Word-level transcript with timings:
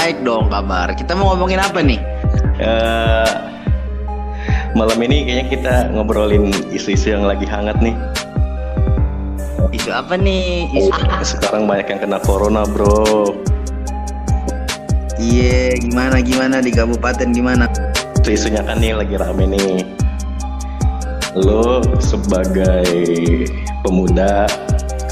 Baik 0.00 0.24
dong 0.24 0.48
kabar. 0.48 0.96
Kita 0.96 1.12
mau 1.12 1.36
ngomongin 1.36 1.60
apa 1.60 1.84
nih? 1.84 2.00
Uh, 2.56 3.52
malam 4.72 4.96
ini 5.04 5.28
kayaknya 5.28 5.46
kita 5.52 5.74
ngobrolin 5.92 6.48
isu-isu 6.72 7.12
yang 7.12 7.28
lagi 7.28 7.44
hangat 7.44 7.76
nih. 7.84 7.92
Isu 9.76 9.92
apa 9.92 10.16
nih? 10.16 10.72
Isu... 10.72 10.88
Sekarang 11.20 11.68
banyak 11.68 11.84
yang 11.92 12.00
kena 12.00 12.16
corona 12.24 12.64
bro. 12.64 13.28
Iya, 15.20 15.76
gimana 15.84 16.24
gimana 16.24 16.64
di 16.64 16.72
kabupaten 16.72 17.36
gimana? 17.36 17.68
Isu-isunya 18.24 18.64
kan 18.64 18.80
nih 18.80 18.96
lagi 18.96 19.20
rame 19.20 19.52
nih. 19.52 19.84
Lo 21.36 21.84
sebagai 22.00 22.88
pemuda 23.84 24.48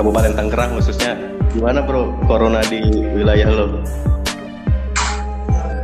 Kabupaten 0.00 0.32
Tangerang 0.32 0.80
khususnya 0.80 1.12
gimana 1.52 1.84
bro 1.84 2.16
corona 2.24 2.64
di 2.64 2.80
wilayah 3.12 3.52
lo? 3.52 3.84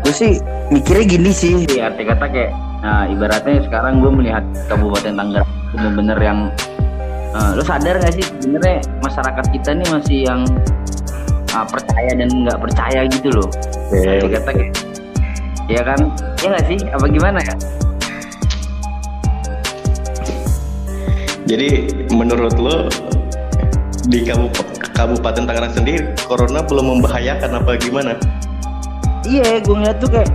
Gue 0.04 0.12
sih 0.12 0.32
mikirnya 0.68 1.04
gini 1.08 1.30
sih. 1.32 1.64
Arti 1.80 2.04
kata 2.04 2.28
kayak 2.28 2.52
nah 2.84 3.08
ibaratnya 3.08 3.64
sekarang 3.64 4.04
gue 4.04 4.12
melihat 4.12 4.44
Kabupaten 4.68 5.16
Tangerang 5.16 5.48
bener-bener 5.72 6.18
yang 6.20 6.38
uh, 7.32 7.56
lo 7.56 7.64
sadar 7.64 7.96
gak 7.96 8.12
sih 8.12 8.24
sebenarnya 8.44 8.84
masyarakat 9.00 9.44
kita 9.48 9.70
nih 9.72 9.88
masih 9.88 10.18
yang 10.28 10.44
uh, 11.56 11.64
percaya 11.64 12.12
dan 12.12 12.28
nggak 12.28 12.60
percaya 12.60 13.00
gitu 13.08 13.32
loh? 13.32 13.48
Okay. 13.88 14.20
arti 14.20 14.28
kata 14.36 14.50
kayak 14.52 14.72
ya 15.72 15.80
kan? 15.80 16.00
Ya 16.44 16.46
nggak 16.52 16.66
sih? 16.68 16.78
Apa 16.92 17.06
gimana 17.08 17.40
ya? 17.40 17.54
Jadi 21.44 21.68
menurut 22.12 22.56
lo 22.60 22.76
di 24.04 24.20
Kabupaten 24.92 25.48
Tangerang 25.48 25.72
sendiri 25.72 26.12
corona 26.28 26.60
belum 26.60 27.00
membahayakan 27.00 27.64
apa 27.64 27.80
gimana? 27.80 28.12
Iya 29.24 29.60
gue 29.60 29.74
ngeliat 29.74 29.98
tuh 30.00 30.10
kayak 30.12 30.30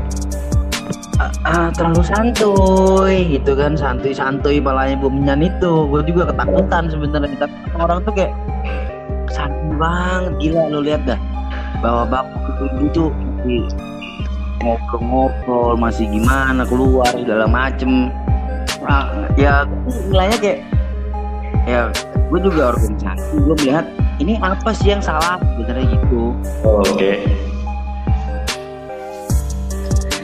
uh, 1.22 1.34
uh, 1.46 1.70
terlalu 1.74 2.04
santuy 2.06 3.16
gitu 3.38 3.52
kan 3.54 3.78
santuy 3.78 4.14
santuy 4.14 4.58
palanya 4.58 4.98
bumian 4.98 5.46
itu. 5.46 5.86
Gue 5.90 6.02
juga 6.06 6.34
ketakutan 6.34 6.90
sebenarnya 6.90 7.38
tapi 7.38 7.56
orang 7.78 8.00
tuh 8.04 8.14
kayak 8.14 8.34
santuy 9.30 9.74
banget 9.78 10.34
gila 10.42 10.64
lo 10.74 10.80
lihat 10.82 11.02
dah. 11.06 11.20
Bawa 11.80 12.04
bapak 12.10 12.60
itu 12.84 13.08
ngobrol-ngobrol 14.60 15.80
masih 15.80 16.10
gimana 16.12 16.68
keluar 16.68 17.08
segala 17.16 17.48
macem. 17.48 18.12
Nah, 18.84 19.28
ya 19.40 19.64
nilainya 20.10 20.38
kayak 20.40 20.60
ya 21.68 21.82
gue 22.30 22.40
juga 22.42 22.76
organisasi 22.76 23.40
gue 23.40 23.56
melihat 23.64 23.86
ini 24.20 24.36
apa 24.44 24.76
sih 24.76 24.92
yang 24.92 25.00
salah? 25.00 25.40
Sebenarnya 25.56 25.88
gitu. 25.96 26.36
Oh, 26.68 26.84
oke. 26.84 26.98
okay 27.00 27.49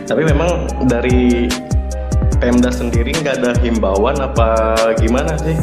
tapi 0.05 0.21
memang 0.25 0.69
dari 0.85 1.49
Pemda 2.37 2.69
sendiri 2.69 3.15
nggak 3.15 3.41
ada 3.41 3.51
himbauan 3.63 4.21
apa 4.21 4.75
gimana 5.01 5.33
sih? 5.39 5.55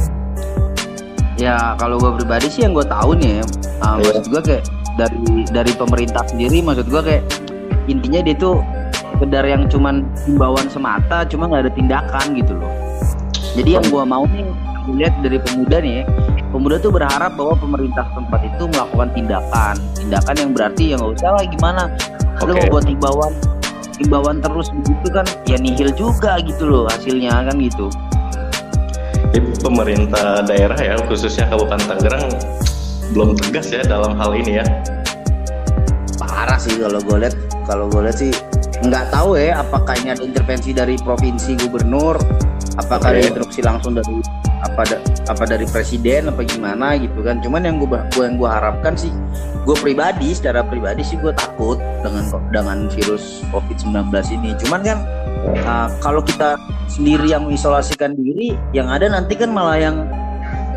Ya 1.38 1.76
kalau 1.78 1.98
gue 2.00 2.22
pribadi 2.22 2.48
sih 2.48 2.66
yang 2.66 2.74
gue 2.74 2.86
tahu 2.86 3.18
nih 3.18 3.38
ya, 3.38 3.44
yeah. 3.44 3.98
maksud 3.98 4.26
gue 4.30 4.42
kayak 4.42 4.64
dari 4.98 5.18
dari 5.50 5.72
pemerintah 5.74 6.24
sendiri, 6.26 6.58
maksud 6.64 6.86
gue 6.88 7.02
kayak 7.02 7.24
intinya 7.90 8.20
dia 8.24 8.34
tuh 8.34 8.62
sekedar 8.94 9.44
yang 9.46 9.68
cuman 9.68 10.06
himbauan 10.26 10.66
semata, 10.70 11.22
cuma 11.28 11.50
nggak 11.50 11.68
ada 11.68 11.72
tindakan 11.76 12.26
gitu 12.34 12.52
loh. 12.56 12.72
Jadi 13.52 13.70
yang 13.78 13.84
gue 13.86 14.02
mau 14.06 14.24
nih, 14.26 14.48
gue 14.88 14.94
lihat 15.02 15.14
dari 15.20 15.38
pemuda 15.38 15.76
nih, 15.82 15.94
ya, 16.00 16.04
pemuda 16.50 16.76
tuh 16.80 16.90
berharap 16.94 17.32
bahwa 17.36 17.54
pemerintah 17.58 18.06
tempat 18.16 18.40
itu 18.48 18.64
melakukan 18.70 19.08
tindakan, 19.12 19.74
tindakan 19.98 20.34
yang 20.40 20.50
berarti 20.56 20.82
ya 20.90 20.94
nggak 20.98 21.12
usah 21.20 21.30
lah 21.36 21.44
gimana, 21.46 21.82
okay. 22.38 22.46
lu 22.48 22.52
mau 22.56 22.66
buat 22.78 22.86
himbauan 22.88 23.32
imbauan 24.00 24.40
terus 24.40 24.72
begitu 24.72 25.06
kan 25.12 25.26
ya 25.44 25.56
nihil 25.60 25.90
juga 25.92 26.40
gitu 26.40 26.64
loh 26.64 26.84
hasilnya 26.88 27.44
kan 27.50 27.56
gitu 27.60 27.92
Jadi 29.32 29.64
pemerintah 29.64 30.44
daerah 30.44 30.76
ya 30.76 30.94
khususnya 31.08 31.48
Kabupaten 31.48 31.80
Tangerang 31.88 32.28
belum 33.12 33.36
tegas 33.36 33.72
ya 33.72 33.84
dalam 33.84 34.16
hal 34.16 34.32
ini 34.36 34.60
ya 34.60 34.66
parah 36.20 36.56
sih 36.56 36.80
kalau 36.80 37.00
gue 37.00 37.16
lihat 37.28 37.36
kalau 37.68 37.84
gue 37.88 38.08
lihat 38.08 38.16
sih 38.16 38.32
nggak 38.82 39.14
tahu 39.14 39.38
ya 39.38 39.60
apakah 39.60 39.94
ini 40.00 40.16
ada 40.16 40.24
intervensi 40.24 40.74
dari 40.74 40.96
provinsi 41.00 41.54
gubernur 41.60 42.16
apakah 42.80 43.12
okay. 43.12 43.20
ada 43.20 43.28
instruksi 43.30 43.60
langsung 43.62 43.92
dari 43.94 44.16
apa 44.62 44.82
da, 44.86 44.96
apa 45.26 45.44
dari 45.44 45.66
presiden 45.66 46.30
apa 46.30 46.46
gimana 46.46 46.94
gitu 46.98 47.22
kan. 47.22 47.42
Cuman 47.42 47.66
yang 47.66 47.82
gue 47.82 47.90
yang 48.18 48.38
gue 48.38 48.50
harapkan 48.50 48.94
sih 48.94 49.10
gue 49.62 49.76
pribadi 49.78 50.34
secara 50.34 50.66
pribadi 50.66 51.02
sih 51.06 51.18
gue 51.18 51.30
takut 51.34 51.78
dengan 52.02 52.24
dengan 52.50 52.78
virus 52.90 53.42
covid 53.50 53.76
19 53.78 54.10
ini. 54.38 54.50
Cuman 54.62 54.80
kan 54.86 54.98
uh, 55.66 55.88
kalau 55.98 56.22
kita 56.22 56.54
sendiri 56.86 57.30
yang 57.30 57.46
mengisolasikan 57.46 58.14
diri 58.14 58.54
yang 58.70 58.86
ada 58.86 59.10
nanti 59.10 59.34
kan 59.34 59.50
malah 59.50 59.78
yang 59.78 59.96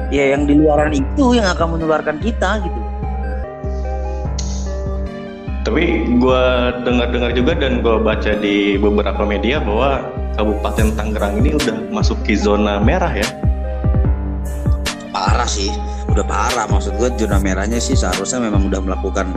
ya 0.10 0.34
yang 0.38 0.46
di 0.46 0.58
luaran 0.58 0.94
itu 0.94 1.38
yang 1.38 1.46
akan 1.54 1.78
menularkan 1.78 2.18
kita 2.22 2.62
gitu. 2.66 2.82
Tapi 5.66 6.06
gue 6.22 6.44
dengar-dengar 6.86 7.34
juga 7.34 7.58
dan 7.58 7.82
gue 7.82 7.98
baca 7.98 8.32
di 8.38 8.78
beberapa 8.78 9.26
media 9.26 9.58
bahwa 9.58 10.06
Kabupaten 10.38 10.94
Tangerang 10.94 11.42
ini 11.42 11.58
udah 11.58 11.90
masuk 11.90 12.22
ke 12.22 12.38
zona 12.38 12.78
merah 12.78 13.10
ya 13.10 13.26
parah 15.16 15.48
sih. 15.48 15.72
Udah 16.12 16.28
parah 16.28 16.68
maksud 16.68 17.00
gue 17.00 17.08
zona 17.16 17.40
merahnya 17.40 17.80
sih 17.80 17.96
seharusnya 17.96 18.44
memang 18.44 18.68
udah 18.68 18.84
melakukan 18.84 19.32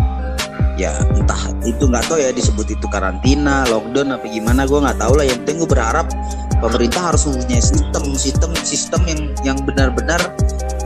ya 0.74 0.94
entah 1.14 1.38
itu 1.66 1.90
nggak 1.90 2.06
tahu 2.06 2.18
ya 2.22 2.30
disebut 2.34 2.70
itu 2.70 2.86
karantina 2.90 3.66
lockdown 3.66 4.14
apa 4.14 4.26
gimana 4.26 4.66
gue 4.66 4.78
nggak 4.82 4.98
tahu 4.98 5.14
lah. 5.14 5.24
Yang 5.30 5.38
penting 5.46 5.56
gue 5.62 5.70
berharap 5.70 6.06
pemerintah 6.58 7.14
harus 7.14 7.22
mempunyai 7.30 7.62
sistem 7.62 8.04
sistem 8.18 8.50
sistem 8.66 9.00
yang 9.06 9.20
yang 9.46 9.58
benar-benar 9.62 10.18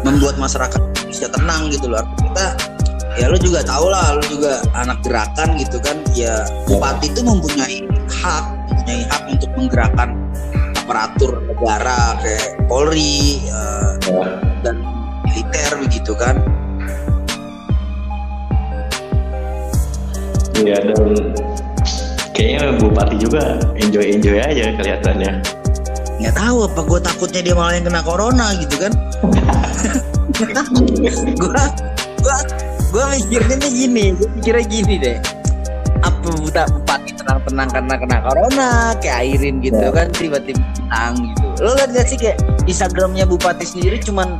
membuat 0.04 0.36
masyarakat 0.36 0.80
bisa 1.08 1.32
tenang 1.32 1.72
gitu 1.72 1.88
loh. 1.88 2.04
Kita 2.20 2.52
ya 3.16 3.28
lo 3.28 3.36
juga 3.40 3.64
tahu 3.64 3.88
lah 3.88 4.16
lo 4.16 4.24
juga 4.28 4.60
anak 4.76 5.00
gerakan 5.04 5.56
gitu 5.60 5.76
kan 5.84 6.00
ya 6.16 6.44
bupati 6.64 7.12
itu 7.12 7.20
mempunyai 7.20 7.84
hak 8.08 8.44
mempunyai 8.72 9.04
hak 9.04 9.22
untuk 9.28 9.50
menggerakkan 9.56 10.16
aparatur 10.80 11.44
negara 11.44 12.16
kayak 12.24 12.56
Polri 12.72 13.44
dan 14.00 14.51
militer 15.32 15.70
begitu 15.80 16.12
kan 16.12 16.36
Iya 20.62 20.78
dan 20.78 21.34
kayaknya 22.38 22.78
bupati 22.78 23.18
juga 23.18 23.58
enjoy 23.74 24.14
enjoy 24.14 24.38
aja 24.38 24.70
kelihatannya. 24.78 25.42
Nggak 26.22 26.34
tahu 26.38 26.70
apa 26.70 26.80
gue 26.86 27.00
takutnya 27.02 27.40
dia 27.42 27.54
malah 27.58 27.74
yang 27.74 27.90
kena 27.90 27.98
corona 28.06 28.54
gitu 28.54 28.76
kan? 28.78 28.92
gue 30.38 31.64
gue 32.14 32.36
gue 32.94 33.04
mikirnya 33.10 33.56
nih 33.58 33.72
gini, 33.74 34.04
gue 34.14 34.28
mikirnya 34.38 34.64
gini 34.70 34.94
deh 35.02 35.18
apa 36.02 36.28
buta 36.34 36.62
bupati 36.70 37.10
tenang-tenang 37.14 37.68
karena 37.70 37.94
kena 37.98 38.18
corona 38.26 38.70
kayak 38.98 39.16
airin 39.22 39.62
gitu 39.62 39.78
kan 39.94 40.10
tiba-tiba 40.10 40.62
tenang 40.74 41.14
gitu 41.30 41.46
lo 41.62 41.70
lihat 41.78 41.90
gak 41.94 42.06
sih 42.10 42.18
kayak 42.18 42.38
Instagramnya 42.66 43.24
bupati 43.26 43.62
sendiri 43.62 44.02
cuman 44.02 44.38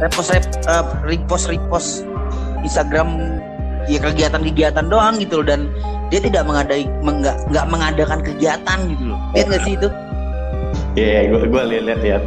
repost 0.00 0.32
rep, 0.32 0.44
uh, 0.66 0.84
repost 1.04 1.46
repost 1.52 2.08
Instagram 2.64 3.40
ya 3.88 4.00
kegiatan-kegiatan 4.00 4.88
doang 4.88 5.20
gitu 5.20 5.40
loh. 5.40 5.46
Dan 5.52 5.60
dia 6.08 6.20
tidak 6.20 6.48
mengadai 6.48 6.88
nggak 7.04 7.36
nggak 7.52 7.66
mengadakan 7.68 8.20
kegiatan 8.24 8.78
gitu 8.90 9.04
loh. 9.14 9.18
Lihat 9.36 9.46
gak 9.52 9.62
sih 9.62 9.74
itu? 9.78 9.88
Iya 10.98 11.06
yeah, 11.06 11.20
gue 11.30 11.40
gue 11.46 11.62
lihat 11.78 12.00
lihat. 12.02 12.22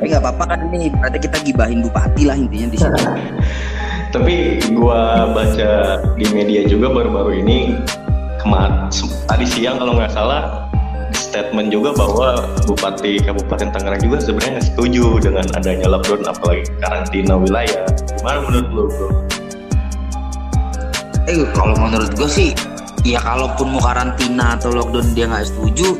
Tapi 0.00 0.04
nggak 0.16 0.22
apa-apa 0.24 0.44
kan 0.56 0.58
ini 0.72 0.88
berarti 0.92 1.18
kita 1.28 1.38
gibahin 1.44 1.80
bupati 1.84 2.22
lah 2.24 2.36
intinya 2.36 2.68
di 2.72 2.78
sini. 2.80 3.00
Tapi 4.10 4.58
gua 4.74 5.30
baca 5.30 6.02
di 6.18 6.26
media 6.34 6.66
juga 6.66 6.90
baru-baru 6.90 7.46
ini 7.46 7.78
kemarin 8.42 8.90
tadi 9.30 9.46
siang 9.46 9.78
kalau 9.78 9.94
nggak 9.94 10.10
salah 10.10 10.66
statement 11.30 11.70
juga 11.70 11.94
bahwa 11.94 12.42
Bupati 12.66 13.22
Kabupaten 13.22 13.70
Tangerang 13.70 14.02
juga 14.02 14.18
sebenarnya 14.18 14.58
nggak 14.58 14.68
setuju 14.74 15.04
dengan 15.22 15.46
adanya 15.54 15.86
lockdown 15.86 16.26
apalagi 16.26 16.66
karantina 16.82 17.38
wilayah. 17.38 17.86
Gimana 18.18 18.38
menurut 18.42 18.68
lo? 18.74 18.84
Eh 21.30 21.46
kalau 21.54 21.78
menurut 21.78 22.10
gue 22.18 22.26
sih 22.26 22.50
ya 23.06 23.22
kalaupun 23.22 23.78
mau 23.78 23.78
karantina 23.78 24.58
atau 24.58 24.74
lockdown 24.74 25.06
dia 25.14 25.30
nggak 25.30 25.46
setuju 25.46 25.94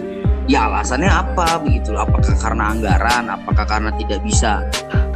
ya 0.51 0.67
alasannya 0.67 1.07
apa 1.07 1.63
begitu 1.63 1.95
apakah 1.95 2.35
karena 2.35 2.75
anggaran 2.75 3.31
apakah 3.31 3.63
karena 3.71 3.95
tidak 4.03 4.19
bisa 4.27 4.67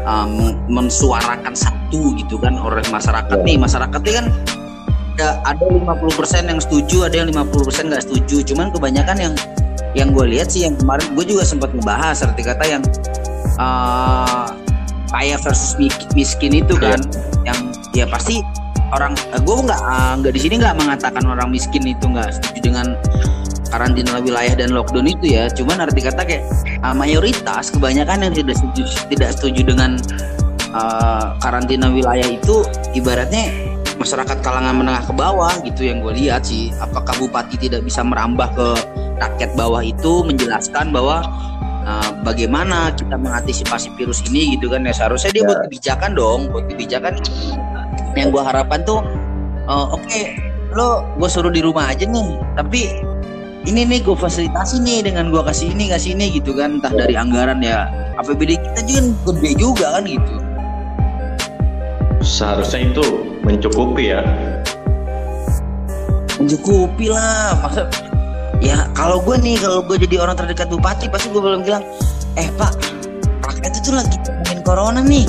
um, 0.06 0.54
mensuarakan 0.70 1.58
satu 1.58 2.14
gitu 2.14 2.38
kan 2.38 2.54
oleh 2.54 2.86
masyarakat 2.86 3.42
nih 3.42 3.58
masyarakat 3.58 3.98
nih 3.98 4.14
kan 4.14 4.26
ada 5.14 5.42
ada 5.46 5.64
50% 5.66 6.50
yang 6.50 6.60
setuju 6.62 6.96
ada 7.06 7.16
yang 7.22 7.28
50% 7.34 7.90
nggak 7.90 8.02
setuju 8.06 8.36
cuman 8.54 8.70
kebanyakan 8.70 9.16
yang 9.18 9.34
yang 9.94 10.10
gue 10.10 10.26
lihat 10.26 10.50
sih 10.50 10.66
yang 10.66 10.74
kemarin 10.74 11.06
gue 11.14 11.24
juga 11.24 11.46
sempat 11.46 11.70
ngebahas 11.70 12.26
arti 12.26 12.42
kata 12.42 12.64
yang 12.66 12.82
uh, 13.58 14.50
kaya 15.14 15.38
versus 15.38 15.78
miskin 16.18 16.52
itu 16.52 16.74
kan 16.74 16.98
yeah. 17.46 17.54
yang 17.54 17.58
ya 17.94 18.06
pasti 18.10 18.42
orang 18.90 19.14
uh, 19.30 19.40
gue 19.40 19.56
nggak 19.70 19.80
uh, 19.80 20.12
nggak 20.18 20.32
di 20.34 20.40
sini 20.42 20.54
nggak 20.58 20.76
mengatakan 20.78 21.22
orang 21.26 21.48
miskin 21.54 21.86
itu 21.86 22.04
nggak 22.04 22.34
setuju 22.34 22.58
dengan 22.74 22.86
karantina 23.70 24.22
wilayah 24.22 24.54
dan 24.54 24.70
lockdown 24.74 25.06
itu 25.06 25.34
ya 25.34 25.50
cuman 25.50 25.86
arti 25.86 26.02
kata 26.02 26.22
kayak 26.26 26.42
uh, 26.82 26.94
mayoritas 26.94 27.70
kebanyakan 27.70 28.30
yang 28.30 28.34
tidak 28.34 28.54
setuju 28.58 28.82
tidak 29.10 29.30
setuju 29.34 29.60
dengan 29.62 29.98
uh, 30.74 31.38
karantina 31.38 31.90
wilayah 31.90 32.26
itu 32.26 32.66
ibaratnya 32.98 33.50
masyarakat 33.94 34.42
kalangan 34.42 34.74
menengah 34.74 35.06
ke 35.06 35.14
bawah 35.14 35.54
gitu 35.62 35.86
yang 35.86 36.02
gue 36.02 36.14
lihat 36.18 36.42
sih 36.42 36.74
apakah 36.82 37.14
bupati 37.18 37.54
tidak 37.54 37.86
bisa 37.86 38.02
merambah 38.02 38.50
ke 38.54 38.68
rakyat 39.18 39.50
bawah 39.54 39.82
itu 39.82 40.26
menjelaskan 40.26 40.90
bahwa 40.90 41.22
uh, 41.86 42.10
bagaimana 42.26 42.90
kita 42.96 43.14
mengantisipasi 43.14 43.92
virus 43.94 44.24
ini 44.30 44.58
gitu 44.58 44.72
kan 44.72 44.82
ya. 44.84 44.92
Seharusnya 44.92 45.30
dia 45.30 45.42
ya. 45.44 45.48
buat 45.48 45.60
kebijakan 45.68 46.10
dong 46.16 46.40
buat 46.50 46.66
kebijakan. 46.66 47.14
Yang 48.14 48.28
gue 48.30 48.42
harapkan 48.42 48.80
tuh 48.86 49.02
uh, 49.66 49.90
oke 49.90 50.02
okay, 50.06 50.38
lo 50.74 51.06
gue 51.18 51.28
suruh 51.30 51.50
di 51.50 51.62
rumah 51.62 51.90
aja 51.90 52.06
nih 52.06 52.38
tapi 52.54 53.02
ini 53.64 53.80
nih 53.88 54.04
gue 54.04 54.12
fasilitasi 54.12 54.84
nih 54.84 55.08
dengan 55.08 55.32
gue 55.32 55.40
kasih 55.40 55.72
ini 55.72 55.88
kasih 55.88 56.12
ini 56.18 56.36
gitu 56.36 56.52
kan. 56.56 56.80
Entah 56.80 56.92
dari 56.92 57.14
anggaran 57.16 57.62
ya 57.64 57.88
APBD 58.20 58.60
kita 58.60 58.80
juga 58.86 59.32
gede 59.32 59.50
juga 59.56 59.86
kan 59.98 60.04
gitu. 60.04 60.34
Seharusnya 62.24 62.92
itu 62.92 63.04
mencukupi 63.44 64.16
ya. 64.16 64.22
Mencukupi 66.40 67.08
lah 67.08 67.56
maksud 67.62 67.86
ya 68.64 68.88
kalau 68.96 69.20
gue 69.20 69.36
nih 69.38 69.60
kalau 69.60 69.84
gue 69.84 70.00
jadi 70.08 70.24
orang 70.24 70.40
terdekat 70.40 70.72
bupati 70.72 71.12
pasti 71.12 71.28
gue 71.28 71.42
belum 71.44 71.62
bilang 71.62 71.84
eh 72.40 72.48
pak 72.56 72.72
rakyat 73.44 73.72
itu 73.78 73.90
lagi 73.92 74.16
ngomongin 74.24 74.60
corona 74.64 75.00
nih. 75.04 75.28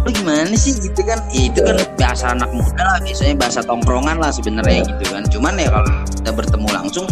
Lu 0.00 0.08
gimana 0.16 0.56
sih? 0.56 0.72
Gitu 0.72 1.02
kan. 1.04 1.20
Ya, 1.28 1.52
itu 1.52 1.60
kan 1.60 1.76
biasa 1.98 2.24
anak 2.32 2.48
muda 2.56 2.80
lah 2.80 2.98
biasanya 3.04 3.36
bahasa 3.36 3.60
tongkrongan 3.60 4.16
lah 4.16 4.32
sebenarnya 4.32 4.86
gitu 4.86 5.04
kan. 5.12 5.26
Cuman 5.28 5.60
ya 5.60 5.68
kalau 5.68 5.92
kita 6.08 6.30
bertemu 6.32 6.68
langsung 6.72 7.06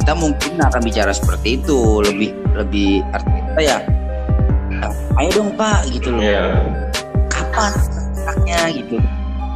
kita 0.00 0.12
mungkin 0.16 0.58
akan 0.58 0.80
bicara 0.82 1.12
seperti 1.14 1.60
itu 1.62 2.02
lebih 2.02 2.34
lebih 2.58 3.04
artinya 3.14 3.62
ya? 3.62 3.78
Ayo 5.20 5.30
dong 5.36 5.54
pak 5.54 5.86
gitu 5.92 6.10
loh. 6.10 6.24
Yeah. 6.24 6.56
kapan 7.30 7.72
geraknya 8.16 8.60
gitu 8.72 8.96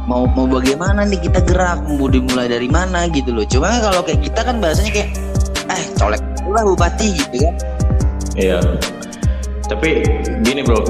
mau 0.05 0.29
mau 0.29 0.45
bagaimana 0.45 1.01
nih 1.05 1.17
kita 1.17 1.41
gerak 1.41 1.81
mau 1.89 2.05
dimulai 2.05 2.45
dari 2.45 2.69
mana 2.69 3.09
gitu 3.09 3.33
loh. 3.33 3.45
Cuma 3.45 3.81
kalau 3.81 4.05
kayak 4.05 4.21
kita 4.21 4.41
kan 4.45 4.61
bahasanya 4.61 4.91
kayak 4.93 5.09
eh 5.73 5.83
colek 5.97 6.21
lah 6.45 6.61
bupati 6.61 7.07
gitu 7.17 7.37
kan. 7.41 7.55
Iya. 8.37 8.59
Tapi 9.65 10.05
gini 10.45 10.61
bro. 10.61 10.85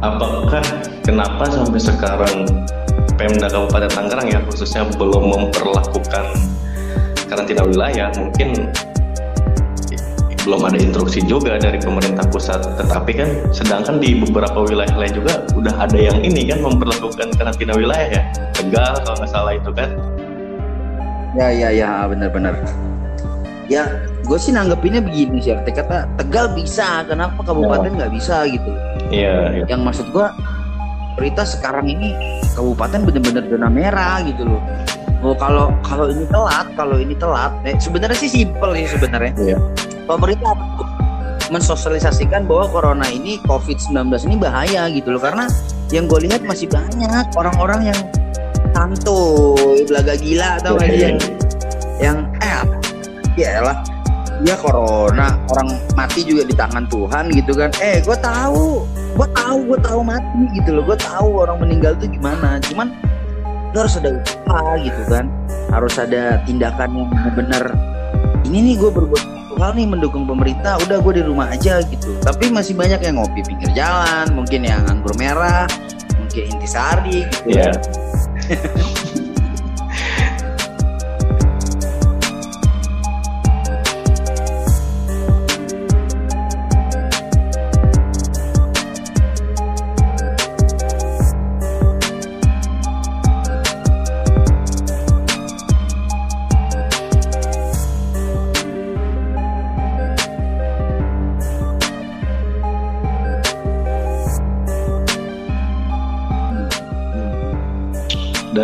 Apakah 0.00 0.64
kenapa 1.04 1.44
sampai 1.48 1.80
sekarang 1.80 2.48
Pemda 3.16 3.48
Kabupaten 3.52 3.92
Tangerang 3.92 4.28
ya 4.32 4.40
khususnya 4.48 4.88
belum 4.96 5.28
memperlakukan 5.28 6.24
karantina 7.28 7.64
wilayah 7.68 8.08
mungkin 8.16 8.72
belum 10.40 10.60
ada 10.64 10.80
instruksi 10.80 11.20
juga 11.28 11.60
dari 11.60 11.76
pemerintah 11.76 12.24
pusat. 12.32 12.64
Tetapi 12.80 13.12
kan 13.12 13.28
sedangkan 13.52 14.00
di 14.00 14.20
beberapa 14.20 14.64
wilayah 14.68 14.96
lain 14.96 15.20
juga 15.20 15.44
udah 15.56 15.84
ada 15.84 15.96
yang 15.96 16.20
ini 16.24 16.48
kan 16.48 16.64
memperlakukan 16.64 17.36
karantina 17.36 17.76
wilayah 17.76 18.08
ya 18.08 18.49
Tegal 18.60 18.92
kalau 19.02 19.16
nggak 19.16 19.30
salah 19.32 19.52
itu 19.56 19.70
kan? 19.72 19.90
Ya 21.38 21.48
ya 21.48 21.68
ya 21.72 21.90
benar-benar 22.10 22.58
ya 23.70 23.86
gue 24.26 24.38
sih 24.38 24.50
nanggepinnya 24.50 24.98
begini 24.98 25.38
sih 25.38 25.54
arti 25.54 25.70
kata 25.70 26.10
Tegal 26.18 26.50
bisa 26.58 27.06
kenapa 27.06 27.38
kabupaten 27.46 27.94
nggak 27.94 28.12
bisa 28.12 28.44
gitu? 28.50 28.70
Iya, 29.14 29.62
ya. 29.62 29.64
yang 29.70 29.86
maksud 29.86 30.10
gue 30.10 30.26
berita 31.14 31.46
sekarang 31.46 31.86
ini 31.86 32.12
kabupaten 32.58 33.06
bener-bener 33.06 33.46
zona 33.46 33.70
merah 33.70 34.18
gitu 34.26 34.42
loh. 34.44 34.62
Oh 35.22 35.34
kalau 35.38 35.70
kalau 35.86 36.10
ini 36.10 36.26
telat, 36.26 36.66
kalau 36.74 36.96
ini 36.98 37.14
telat, 37.14 37.52
eh, 37.62 37.78
sebenarnya 37.78 38.18
sih 38.18 38.30
simpel 38.30 38.74
sih 38.74 38.90
sebenarnya. 38.90 39.32
Iya. 39.38 39.58
Pemerintah 40.10 40.52
mensosialisasikan 41.50 42.46
bahwa 42.46 42.70
corona 42.70 43.06
ini 43.10 43.38
COVID-19 43.46 44.06
ini 44.30 44.36
bahaya 44.38 44.86
gitu 44.90 45.14
loh 45.14 45.22
karena 45.22 45.50
yang 45.90 46.06
gue 46.06 46.22
lihat 46.26 46.46
masih 46.46 46.70
banyak 46.70 47.26
orang-orang 47.34 47.90
yang 47.90 47.98
santuy, 48.80 49.84
belaga 49.84 50.16
gila 50.16 50.56
atau 50.56 50.72
nggak 50.80 50.88
dia? 50.88 51.10
Yang 52.00 52.18
eh 52.40 52.60
ya 53.36 53.60
lah 53.60 53.76
ya 54.40 54.56
corona 54.56 55.36
orang 55.52 55.68
mati 55.92 56.24
juga 56.24 56.48
di 56.48 56.54
tangan 56.56 56.88
Tuhan 56.88 57.28
gitu 57.36 57.52
kan. 57.52 57.68
Eh 57.84 58.00
gue 58.00 58.16
tahu. 58.16 58.88
Gue 59.20 59.28
tahu 59.36 59.58
gue 59.68 59.78
tahu 59.84 60.00
mati 60.00 60.48
gitu 60.56 60.80
loh. 60.80 60.82
Gue 60.88 60.96
tahu 60.96 61.44
orang 61.44 61.60
meninggal 61.60 61.92
tuh 62.00 62.08
gimana. 62.08 62.56
Cuman 62.64 62.96
lo 63.76 63.84
harus 63.84 64.00
ada 64.00 64.16
usaha 64.16 64.72
gitu 64.80 65.02
kan. 65.12 65.28
Harus 65.68 65.94
ada 66.00 66.40
tindakan 66.48 66.88
yang 66.96 67.10
benar 67.36 67.64
ini 68.48 68.72
nih 68.72 68.74
gue 68.80 68.90
berbuat 68.90 69.24
hal 69.60 69.76
nih 69.76 69.84
mendukung 69.84 70.24
pemerintah 70.24 70.80
udah 70.88 71.04
gue 71.04 71.20
di 71.20 71.22
rumah 71.22 71.52
aja 71.52 71.84
gitu. 71.84 72.16
Tapi 72.24 72.48
masih 72.48 72.72
banyak 72.72 73.04
yang 73.04 73.20
ngopi 73.20 73.44
pinggir 73.44 73.68
jalan 73.76 74.32
mungkin 74.32 74.64
yang 74.64 74.80
anggur 74.88 75.12
merah 75.20 75.68
mungkin 76.16 76.46
intisari 76.56 77.26
gitu 77.26 77.58
yeah. 77.58 77.74
Yeah. 78.50 79.14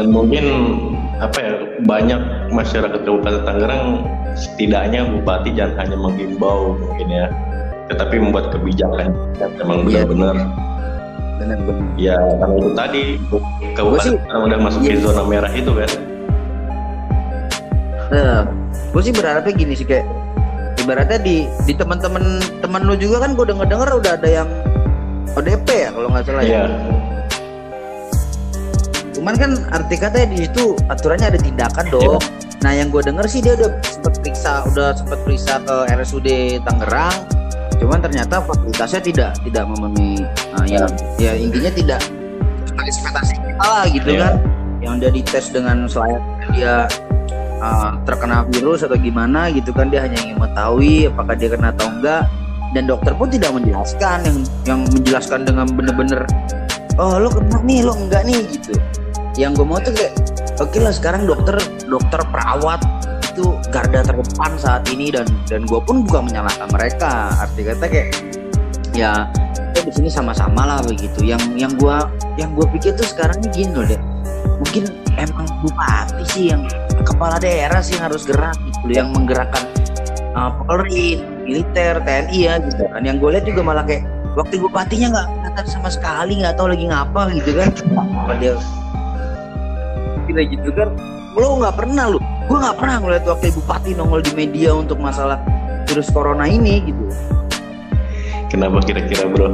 dan 0.06 0.14
mungkin 0.14 0.46
apa 1.18 1.38
ya 1.42 1.52
banyak 1.82 2.20
masyarakat 2.54 3.02
Kabupaten 3.02 3.42
Tangerang 3.42 4.06
setidaknya 4.38 5.02
bupati 5.10 5.50
jangan 5.50 5.82
hanya 5.82 5.96
menghimbau 5.98 6.78
mungkin 6.78 7.10
ya 7.10 7.26
tetapi 7.90 8.22
membuat 8.22 8.54
kebijakan 8.54 9.10
yang 9.42 9.50
memang 9.58 9.82
iya. 9.90 10.06
benar-benar 10.06 10.36
benar-benar 11.42 11.86
ya 11.98 12.16
karena 12.38 12.54
itu 12.54 12.70
tadi 12.78 13.02
kabupaten 13.75 14.14
Tangerang 14.14 14.44
udah 14.46 14.58
masuk 14.62 14.80
iya. 14.86 14.94
ke 14.94 15.02
zona 15.02 15.22
merah 15.26 15.52
itu 15.58 15.72
kan 15.75 15.90
nah, 18.06 18.40
gue 18.70 19.02
sih 19.02 19.10
berharapnya 19.10 19.52
gini 19.58 19.75
sih 19.75 19.86
kayak 19.90 20.06
ibaratnya 20.86 21.18
di 21.18 21.50
di 21.66 21.75
teman-teman 21.75 22.38
teman 22.62 22.86
lu 22.86 22.94
juga 22.94 23.26
kan 23.26 23.34
gue 23.34 23.42
denger 23.42 23.66
dengar 23.66 23.90
udah 23.90 24.12
ada 24.14 24.28
yang 24.30 24.48
ODP 25.34 25.66
ya 25.66 25.90
kalau 25.90 26.08
nggak 26.14 26.22
salah 26.30 26.46
yeah. 26.46 26.70
ya 26.70 26.70
iya 26.70 27.05
cuman 29.16 29.35
kan 29.40 29.50
arti 29.73 29.96
katanya 29.96 30.28
di 30.37 30.38
situ 30.44 30.76
aturannya 30.92 31.32
ada 31.32 31.40
tindakan 31.40 31.87
dong 31.88 32.20
yeah. 32.20 32.61
nah 32.61 32.73
yang 32.76 32.92
gue 32.92 33.00
denger 33.00 33.25
sih 33.25 33.40
dia 33.40 33.56
udah 33.56 33.73
sempat 33.80 34.20
periksa 34.20 34.68
udah 34.68 34.92
sempat 34.92 35.18
periksa 35.25 35.54
ke 35.64 35.76
RSUD 35.96 36.28
Tangerang. 36.66 37.16
Cuman 37.76 38.00
ternyata 38.00 38.40
fasilitasnya 38.40 39.00
tidak 39.04 39.30
tidak 39.44 39.64
memenuhi 39.68 40.25
uh, 40.56 40.66
ya 40.66 40.85
ya 41.20 41.32
intinya 41.37 41.70
tidak 41.73 42.00
ekspektasi 42.80 43.35
kita 43.37 43.64
lah 43.64 43.85
gitu 43.88 44.11
yeah. 44.16 44.23
kan. 44.23 44.35
Yang 44.80 44.92
udah 44.99 45.11
dites 45.12 45.46
dengan 45.52 45.76
selayak 45.87 46.23
dia 46.56 46.75
uh, 47.61 48.00
terkena 48.08 48.49
virus 48.50 48.82
atau 48.82 48.96
gimana 48.96 49.52
gitu 49.52 49.70
kan 49.76 49.92
dia 49.92 50.04
hanya 50.04 50.16
ingin 50.25 50.37
mengetahui 50.40 51.06
apakah 51.06 51.35
dia 51.37 51.49
kena 51.52 51.70
atau 51.73 51.87
enggak. 51.92 52.23
Dan 52.75 52.90
dokter 52.90 53.12
pun 53.16 53.30
tidak 53.30 53.56
menjelaskan 53.56 54.18
yang 54.26 54.38
yang 54.68 54.80
menjelaskan 54.90 55.49
dengan 55.49 55.70
bener-bener 55.70 56.28
oh 57.00 57.16
lo 57.20 57.28
kena 57.28 57.56
nih 57.64 57.80
lo 57.85 57.92
enggak 57.96 58.25
nih 58.25 58.40
gitu 58.52 58.73
yang 59.37 59.52
gue 59.52 59.66
mau 59.69 59.81
tuh 59.81 59.93
kayak 59.93 60.12
oke 60.61 60.73
okay 60.73 60.81
lah 60.81 60.93
sekarang 60.93 61.28
dokter 61.28 61.57
dokter 61.87 62.21
perawat 62.33 62.81
itu 63.37 63.52
garda 63.69 64.00
terdepan 64.00 64.52
saat 64.57 64.88
ini 64.88 65.12
dan 65.12 65.28
dan 65.45 65.69
gue 65.69 65.81
pun 65.85 66.09
bukan 66.09 66.33
menyalahkan 66.33 66.69
mereka 66.73 67.33
arti 67.37 67.69
kata 67.69 67.85
kayak 67.85 68.09
ya 68.97 69.28
kita 69.76 69.81
di 69.85 69.93
sini 69.93 70.09
sama-sama 70.09 70.64
lah 70.64 70.81
begitu 70.81 71.21
yang 71.21 71.40
yang 71.52 71.73
gue 71.76 71.97
yang 72.40 72.57
gue 72.57 72.64
pikir 72.76 72.97
tuh 72.97 73.05
sekarang 73.05 73.37
ini 73.45 73.49
gini 73.52 73.73
loh 73.76 73.85
deh 73.85 74.00
mungkin 74.57 74.88
emang 75.21 75.45
bupati 75.61 76.25
sih 76.33 76.45
yang 76.52 76.64
kepala 77.05 77.37
daerah 77.37 77.85
sih 77.85 78.00
yang 78.00 78.09
harus 78.09 78.25
gerak 78.25 78.57
gitu 78.64 78.97
yang 78.97 79.12
menggerakkan 79.12 79.69
uh, 80.37 80.52
Polri, 80.62 81.25
militer, 81.49 81.99
TNI 82.05 82.38
ya 82.38 82.55
gitu 82.61 82.85
kan. 82.93 83.02
Yang 83.02 83.16
gue 83.25 83.31
lihat 83.37 83.45
juga 83.49 83.61
malah 83.64 83.85
kayak 83.88 84.05
waktu 84.37 84.61
bupatinya 84.61 85.09
nggak 85.16 85.28
sama 85.66 85.88
sekali 85.88 86.45
nggak 86.45 86.61
tahu 86.61 86.69
lagi 86.69 86.85
ngapa 86.93 87.33
gitu 87.33 87.50
kan. 87.57 87.69
Apa 87.97 88.35
dia 90.26 90.35
kayak 90.42 90.50
gitu 90.59 90.68
kan 90.75 90.88
lo 91.38 91.62
nggak 91.62 91.75
pernah 91.78 92.04
lo 92.11 92.18
gue 92.47 92.59
nggak 92.59 92.76
pernah 92.78 92.97
ngeliat 93.02 93.25
wakil 93.26 93.50
bupati 93.59 93.90
nongol 93.99 94.23
di 94.23 94.33
media 94.35 94.71
untuk 94.71 95.02
masalah 95.02 95.42
virus 95.87 96.11
corona 96.11 96.45
ini 96.45 96.83
gitu. 96.83 97.04
Kenapa 98.47 98.78
kira-kira 98.83 99.26
bro? 99.26 99.49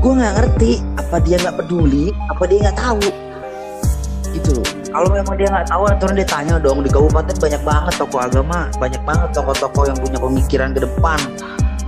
Gue 0.00 0.12
nggak 0.16 0.34
ngerti 0.36 0.80
apa 0.96 1.16
dia 1.24 1.36
nggak 1.40 1.56
peduli 1.64 2.12
apa 2.28 2.42
dia 2.48 2.58
nggak 2.68 2.78
tahu. 2.80 3.08
Gitu 4.34 4.50
loh. 4.60 4.66
Kalau 4.90 5.08
memang 5.14 5.34
dia 5.38 5.48
nggak 5.48 5.68
tahu 5.70 5.82
aturan 5.86 6.14
dia 6.18 6.28
tanya 6.28 6.54
dong 6.58 6.82
di 6.82 6.90
kabupaten 6.90 7.36
banyak 7.38 7.62
banget 7.62 7.94
tokoh 7.94 8.20
agama 8.20 8.66
banyak 8.76 9.02
banget 9.06 9.28
tokoh-tokoh 9.30 9.84
yang 9.86 9.98
punya 10.02 10.18
pemikiran 10.20 10.68
ke 10.76 10.80
depan. 10.84 11.20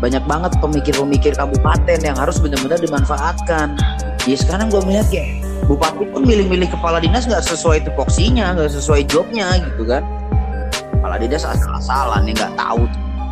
Banyak 0.00 0.24
banget 0.24 0.52
pemikir-pemikir 0.58 1.36
kabupaten 1.36 1.98
yang 2.00 2.16
harus 2.16 2.40
benar-benar 2.40 2.78
dimanfaatkan. 2.80 3.76
Ya 4.24 4.36
sekarang 4.38 4.70
gue 4.70 4.82
melihat 4.86 5.06
kayak 5.10 5.51
bupati 5.66 6.04
pun 6.10 6.26
milih-milih 6.26 6.68
kepala 6.70 6.98
dinas 6.98 7.26
nggak 7.26 7.44
sesuai 7.46 7.86
tupoksinya 7.86 8.54
nggak 8.58 8.70
sesuai 8.72 9.06
jobnya 9.06 9.58
gitu 9.62 9.86
kan. 9.86 10.02
Kepala 10.98 11.16
dinas 11.18 11.46
asal-asalan 11.46 12.26
yang 12.26 12.36
nggak 12.38 12.54
tahu 12.58 12.82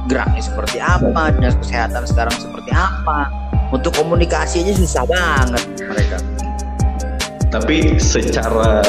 geraknya 0.08 0.42
seperti 0.42 0.78
apa 0.82 1.34
dinas 1.34 1.54
kesehatan 1.58 2.02
sekarang 2.06 2.34
seperti 2.38 2.70
apa. 2.74 3.30
Untuk 3.70 3.94
komunikasi 3.94 4.66
aja 4.66 4.74
susah 4.74 5.04
banget 5.06 5.62
mereka. 5.86 6.18
Tapi 7.50 7.98
secara 8.02 8.82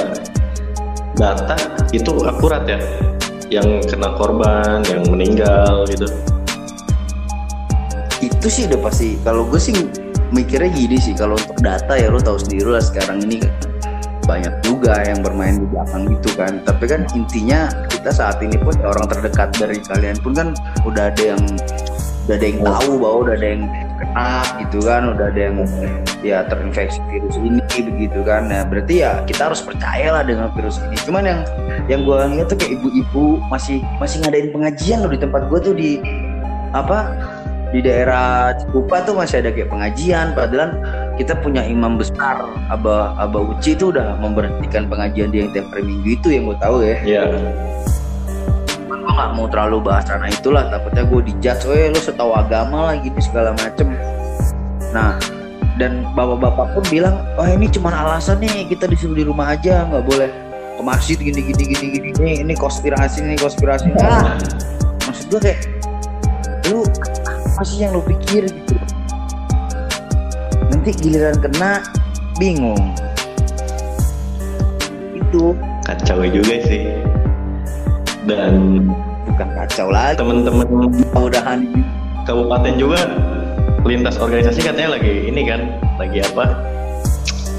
data 1.17 1.57
itu 1.93 2.13
akurat 2.25 2.65
ya. 2.65 2.81
Yang 3.51 3.93
kena 3.93 4.15
korban 4.15 4.81
yang 4.89 5.05
meninggal 5.11 5.85
gitu. 5.91 6.07
Itu 8.23 8.47
sih 8.47 8.65
udah 8.69 8.79
pasti. 8.81 9.19
Kalau 9.21 9.45
gue 9.45 9.59
sih 9.61 9.75
mikirnya 10.31 10.71
gini 10.71 10.97
sih 10.97 11.13
kalau 11.13 11.35
untuk 11.35 11.59
data 11.59 11.93
ya 11.95 12.07
lo 12.07 12.19
tahu 12.19 12.39
sendiri 12.39 12.79
lah 12.79 12.83
sekarang 12.83 13.23
ini 13.27 13.43
banyak 14.25 14.53
juga 14.63 15.01
yang 15.03 15.19
bermain 15.19 15.59
di 15.59 15.67
belakang 15.67 16.07
gitu 16.07 16.29
kan. 16.39 16.63
Tapi 16.63 16.83
kan 16.87 17.01
intinya 17.11 17.67
kita 17.91 18.11
saat 18.15 18.39
ini 18.39 18.55
pun 18.55 18.73
orang 18.79 19.05
terdekat 19.11 19.51
dari 19.59 19.77
kalian 19.83 20.17
pun 20.23 20.31
kan 20.31 20.47
udah 20.87 21.11
ada 21.11 21.35
yang 21.35 21.43
udah 22.29 22.35
ada 22.37 22.45
yang 22.47 22.59
tahu 22.63 22.91
bahwa 23.01 23.15
udah 23.27 23.33
ada 23.35 23.47
yang 23.57 23.63
kena 23.99 24.31
gitu 24.61 24.79
kan 24.85 25.01
udah 25.11 25.25
ada 25.33 25.41
yang 25.41 25.57
ya 26.21 26.37
terinfeksi 26.47 27.01
virus 27.11 27.35
ini 27.41 27.59
begitu 27.91 28.19
kan. 28.23 28.47
Nah 28.47 28.63
berarti 28.63 29.03
ya 29.03 29.19
kita 29.27 29.51
harus 29.51 29.59
percaya 29.59 30.15
lah 30.15 30.23
dengan 30.23 30.47
virus 30.55 30.79
ini. 30.79 30.95
Cuman 31.03 31.23
yang 31.27 31.39
yang 31.89 32.01
gue 32.07 32.17
lihat 32.37 32.47
tuh 32.47 32.57
kayak 32.61 32.79
ibu-ibu 32.79 33.41
masih 33.51 33.83
masih 33.99 34.23
ngadain 34.23 34.53
pengajian 34.53 35.03
loh 35.03 35.11
di 35.11 35.19
tempat 35.19 35.49
gue 35.51 35.59
tuh 35.59 35.75
di 35.75 35.99
apa 36.71 37.11
di 37.71 37.79
daerah 37.79 38.51
Cikupa 38.59 39.03
tuh 39.07 39.15
masih 39.15 39.39
ada 39.39 39.49
kayak 39.55 39.71
pengajian 39.71 40.35
padahal 40.35 40.75
kita 41.15 41.39
punya 41.39 41.63
imam 41.63 41.95
besar 41.95 42.43
Aba 42.67 43.15
Aba 43.15 43.39
Uci 43.39 43.79
itu 43.79 43.95
udah 43.95 44.19
memberhentikan 44.19 44.91
pengajian 44.91 45.31
dia 45.31 45.47
yang 45.47 45.51
tiap 45.55 45.67
hari 45.71 45.87
minggu 45.87 46.19
itu 46.19 46.27
yang 46.35 46.43
gue 46.51 46.57
tahu 46.59 46.83
ya. 46.83 46.97
Iya. 47.03 47.23
gue 49.01 49.17
gak 49.17 49.33
mau 49.33 49.47
terlalu 49.49 49.81
bahas 49.81 50.05
karena 50.05 50.27
itulah 50.29 50.63
takutnya 50.67 51.03
gue 51.07 51.21
dijudge 51.31 51.63
oh 51.67 51.75
lu 51.75 51.99
setahu 51.99 52.31
agama 52.35 52.91
lah 52.91 52.95
gini 52.99 53.19
segala 53.23 53.55
macem. 53.55 53.87
Nah 54.91 55.15
dan 55.79 56.03
bapak-bapak 56.13 56.75
pun 56.75 56.83
bilang 56.91 57.15
wah 57.39 57.47
ini 57.47 57.71
cuma 57.71 57.89
alasan 57.89 58.43
nih 58.43 58.67
kita 58.67 58.85
disuruh 58.85 59.15
di 59.15 59.23
rumah 59.25 59.55
aja 59.55 59.87
nggak 59.87 60.03
boleh 60.05 60.29
ke 60.75 60.81
masjid 60.83 61.17
gini 61.17 61.39
gini 61.39 61.63
gini 61.71 61.85
gini 61.97 62.09
ini, 62.19 62.31
ini 62.43 62.53
konspirasi 62.53 63.23
ini 63.23 63.39
konspirasi. 63.39 63.95
Ah. 64.03 64.35
Maksud 65.07 65.25
gue 65.31 65.39
kayak 65.39 65.59
lu 66.69 66.85
apa 67.61 67.69
sih 67.69 67.85
yang 67.85 67.93
lu 67.93 68.01
pikir 68.01 68.49
gitu? 68.49 68.73
Nanti 70.73 70.97
giliran 70.97 71.37
kena 71.37 71.85
bingung. 72.41 72.97
Itu. 75.13 75.53
Kacau 75.85 76.25
juga 76.25 76.57
sih. 76.65 76.89
Dan 78.25 78.81
bukan 79.29 79.49
kacau 79.61 79.93
lagi. 79.93 80.17
temen-temen 80.17 80.65
mudahan 81.13 81.69
kabupaten 82.25 82.81
juga 82.81 83.05
lintas 83.85 84.17
organisasi 84.17 84.65
katanya 84.65 84.97
lagi 84.97 85.29
ini 85.29 85.45
kan 85.45 85.61
lagi 86.01 86.25
apa? 86.33 86.65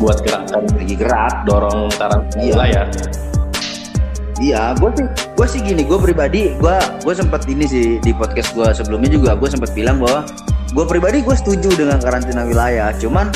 Buat 0.02 0.18
gerakan. 0.26 0.66
Lagi 0.82 0.94
gerak. 0.98 1.46
Dorong 1.46 1.94
karantina 1.94 2.42
Iya. 2.42 2.50
wilayah 2.50 2.86
Iya, 4.42 4.74
gue 4.82 4.90
sih, 4.98 5.06
gue 5.42 5.58
sih 5.58 5.58
gini, 5.58 5.82
gue 5.82 5.98
pribadi, 5.98 6.54
gue, 6.54 6.76
gue 7.02 7.14
sempat 7.18 7.50
ini 7.50 7.66
sih 7.66 7.98
di 7.98 8.14
podcast 8.14 8.54
gue 8.54 8.62
sebelumnya 8.78 9.10
juga, 9.10 9.34
gue 9.34 9.50
sempat 9.50 9.74
bilang 9.74 9.98
bahwa 9.98 10.22
gue 10.70 10.84
pribadi 10.86 11.18
gue 11.18 11.34
setuju 11.34 11.66
dengan 11.74 11.98
karantina 11.98 12.46
wilayah, 12.46 12.94
cuman 12.94 13.26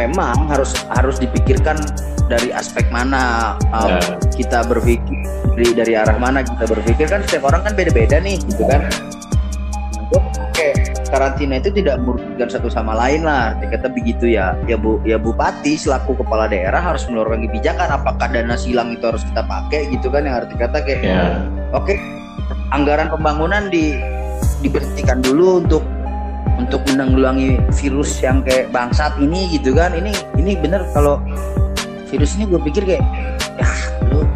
memang 0.00 0.48
harus 0.48 0.72
harus 0.88 1.20
dipikirkan 1.20 1.76
dari 2.24 2.56
aspek 2.56 2.88
mana 2.88 3.52
um, 3.68 4.00
Ya. 4.00 4.00
kita 4.32 4.64
berpikir 4.64 5.12
dari, 5.60 5.68
dari 5.76 5.92
arah 5.92 6.16
mana 6.16 6.40
kita 6.40 6.64
berpikir 6.64 7.04
kan 7.04 7.20
setiap 7.28 7.52
orang 7.52 7.68
kan 7.68 7.76
beda-beda 7.76 8.16
nih, 8.16 8.40
gitu 8.40 8.64
kan. 8.64 8.88
Karantina 11.10 11.58
itu 11.58 11.74
tidak 11.74 11.98
merugikan 12.02 12.48
satu 12.48 12.70
sama 12.70 12.94
lain 12.94 13.26
lah. 13.26 13.58
Kata 13.58 13.90
begitu 13.90 14.30
ya. 14.30 14.54
Ya 14.70 14.78
bu, 14.78 15.02
ya 15.02 15.18
bupati 15.18 15.74
selaku 15.74 16.18
kepala 16.22 16.46
daerah 16.46 16.78
harus 16.78 17.04
mengeluarkan 17.10 17.50
kebijakan. 17.50 17.90
Apakah 17.90 18.30
dana 18.30 18.54
silang 18.54 18.94
itu 18.94 19.04
harus 19.04 19.26
kita 19.26 19.42
pakai 19.44 19.90
gitu 19.90 20.08
kan? 20.08 20.24
Yang 20.24 20.34
arti 20.46 20.54
kata 20.58 20.78
kayak 20.86 21.00
ya 21.02 21.22
oke 21.74 21.94
anggaran 22.74 23.10
pembangunan 23.10 23.70
di 23.70 23.98
diberhentikan 24.60 25.22
dulu 25.22 25.62
untuk 25.62 25.82
untuk 26.60 26.84
menanggulangi 26.92 27.56
virus 27.80 28.20
yang 28.20 28.44
kayak 28.44 28.68
bangsat 28.68 29.16
ini 29.16 29.48
gitu 29.56 29.72
kan 29.72 29.96
ini 29.96 30.12
ini 30.36 30.60
bener 30.60 30.84
kalau 30.92 31.16
virus 32.12 32.36
ini 32.36 32.44
gue 32.44 32.60
pikir 32.60 32.82
kayak 32.84 33.04
ya 33.56 33.70
lu 34.12 34.28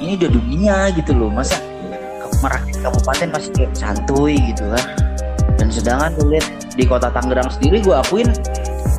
ini 0.00 0.16
udah 0.16 0.30
dunia 0.32 0.76
gitu 0.96 1.12
loh 1.12 1.28
masa 1.28 1.60
merakyat 2.40 2.76
kabupaten 2.80 3.28
masih 3.32 3.50
kayak 3.52 3.72
santuy 3.76 4.36
gitu 4.40 4.64
kan 4.72 4.84
dan 5.56 5.68
sedangkan 5.70 6.10
gue 6.18 6.38
lihat 6.38 6.46
di 6.74 6.84
kota 6.84 7.08
Tangerang 7.10 7.50
sendiri 7.50 7.82
gue 7.82 7.94
akuin 7.94 8.28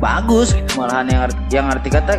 bagus 0.00 0.52
gitu. 0.52 0.80
Malahan 0.80 1.06
yang 1.08 1.20
arti, 1.28 1.42
yang 1.52 1.66
arti 1.68 1.88
kata 1.88 2.12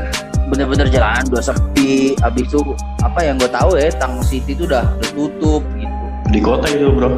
bener-bener 0.50 0.88
jalanan 0.90 1.26
udah 1.30 1.44
sepi. 1.44 2.18
Habis 2.22 2.50
itu 2.50 2.60
apa 3.06 3.20
yang 3.22 3.36
gue 3.38 3.50
tahu 3.50 3.78
ya 3.78 3.90
Tang 3.96 4.22
City 4.22 4.58
itu 4.58 4.66
udah, 4.66 4.86
udah 4.98 5.12
tutup 5.14 5.62
gitu. 5.78 6.06
Di 6.34 6.40
kota 6.44 6.66
itu 6.70 6.88
bro? 6.92 7.10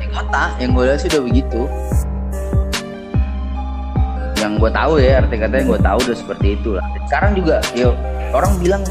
Di 0.00 0.06
kota 0.10 0.42
yang 0.62 0.74
gue 0.74 0.84
lihat 0.86 0.98
sih 1.02 1.08
udah 1.12 1.22
begitu. 1.22 1.60
Yang 4.40 4.52
gue 4.60 4.70
tahu 4.70 4.92
ya 5.00 5.24
arti 5.24 5.36
kata 5.40 5.54
yang 5.56 5.68
gue 5.72 5.80
tahu 5.80 5.98
udah 6.04 6.16
seperti 6.16 6.46
itu 6.60 6.76
lah 6.76 6.84
sekarang 7.14 7.38
juga 7.38 7.62
yo 7.78 7.94
orang 8.34 8.58
bilang 8.58 8.82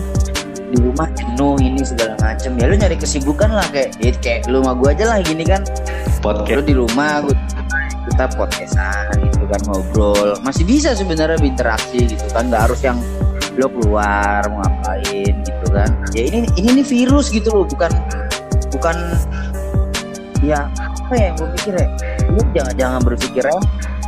di 0.72 0.77
rumah 0.82 1.12
jenuh 1.33 1.57
ini 1.57 1.81
segala 1.81 2.13
macem. 2.21 2.53
Ya 2.61 2.69
lu 2.69 2.77
nyari 2.77 2.93
kesibukan 2.93 3.49
lah 3.49 3.65
kayak 3.73 3.97
ya, 3.97 4.13
kayak 4.21 4.45
lu 4.45 4.61
sama 4.61 4.77
gue 4.77 4.89
aja 4.93 5.05
lah 5.09 5.17
gini 5.25 5.41
kan. 5.41 5.65
Lu 5.65 6.21
podcast 6.21 6.65
di 6.69 6.73
rumah 6.77 7.25
gue 7.25 7.33
kita 8.13 8.25
podcastan 8.37 9.17
gitu 9.17 9.49
kan 9.49 9.61
ngobrol. 9.65 10.37
Masih 10.45 10.61
bisa 10.61 10.93
sebenarnya 10.93 11.41
berinteraksi 11.41 12.05
gitu 12.05 12.25
kan. 12.29 12.53
Nggak 12.53 12.69
harus 12.69 12.79
yang 12.85 13.01
lo 13.57 13.65
keluar 13.73 14.45
mau 14.45 14.61
ngapain 14.61 15.33
gitu 15.41 15.65
kan. 15.73 15.89
Ya 16.13 16.29
ini 16.29 16.45
ini 16.53 16.69
nih 16.81 16.85
virus 16.85 17.33
gitu 17.33 17.49
loh. 17.49 17.65
Bukan 17.65 17.89
bukan 18.69 18.95
ya 20.45 20.69
apa 20.77 21.13
ya 21.17 21.33
yang 21.33 21.35
gue 21.41 21.49
pikir 21.57 21.73
ya? 21.73 21.87
Lu 22.29 22.41
jangan 22.53 22.73
jangan 22.77 23.01
berpikir 23.01 23.41
ya. 23.41 23.57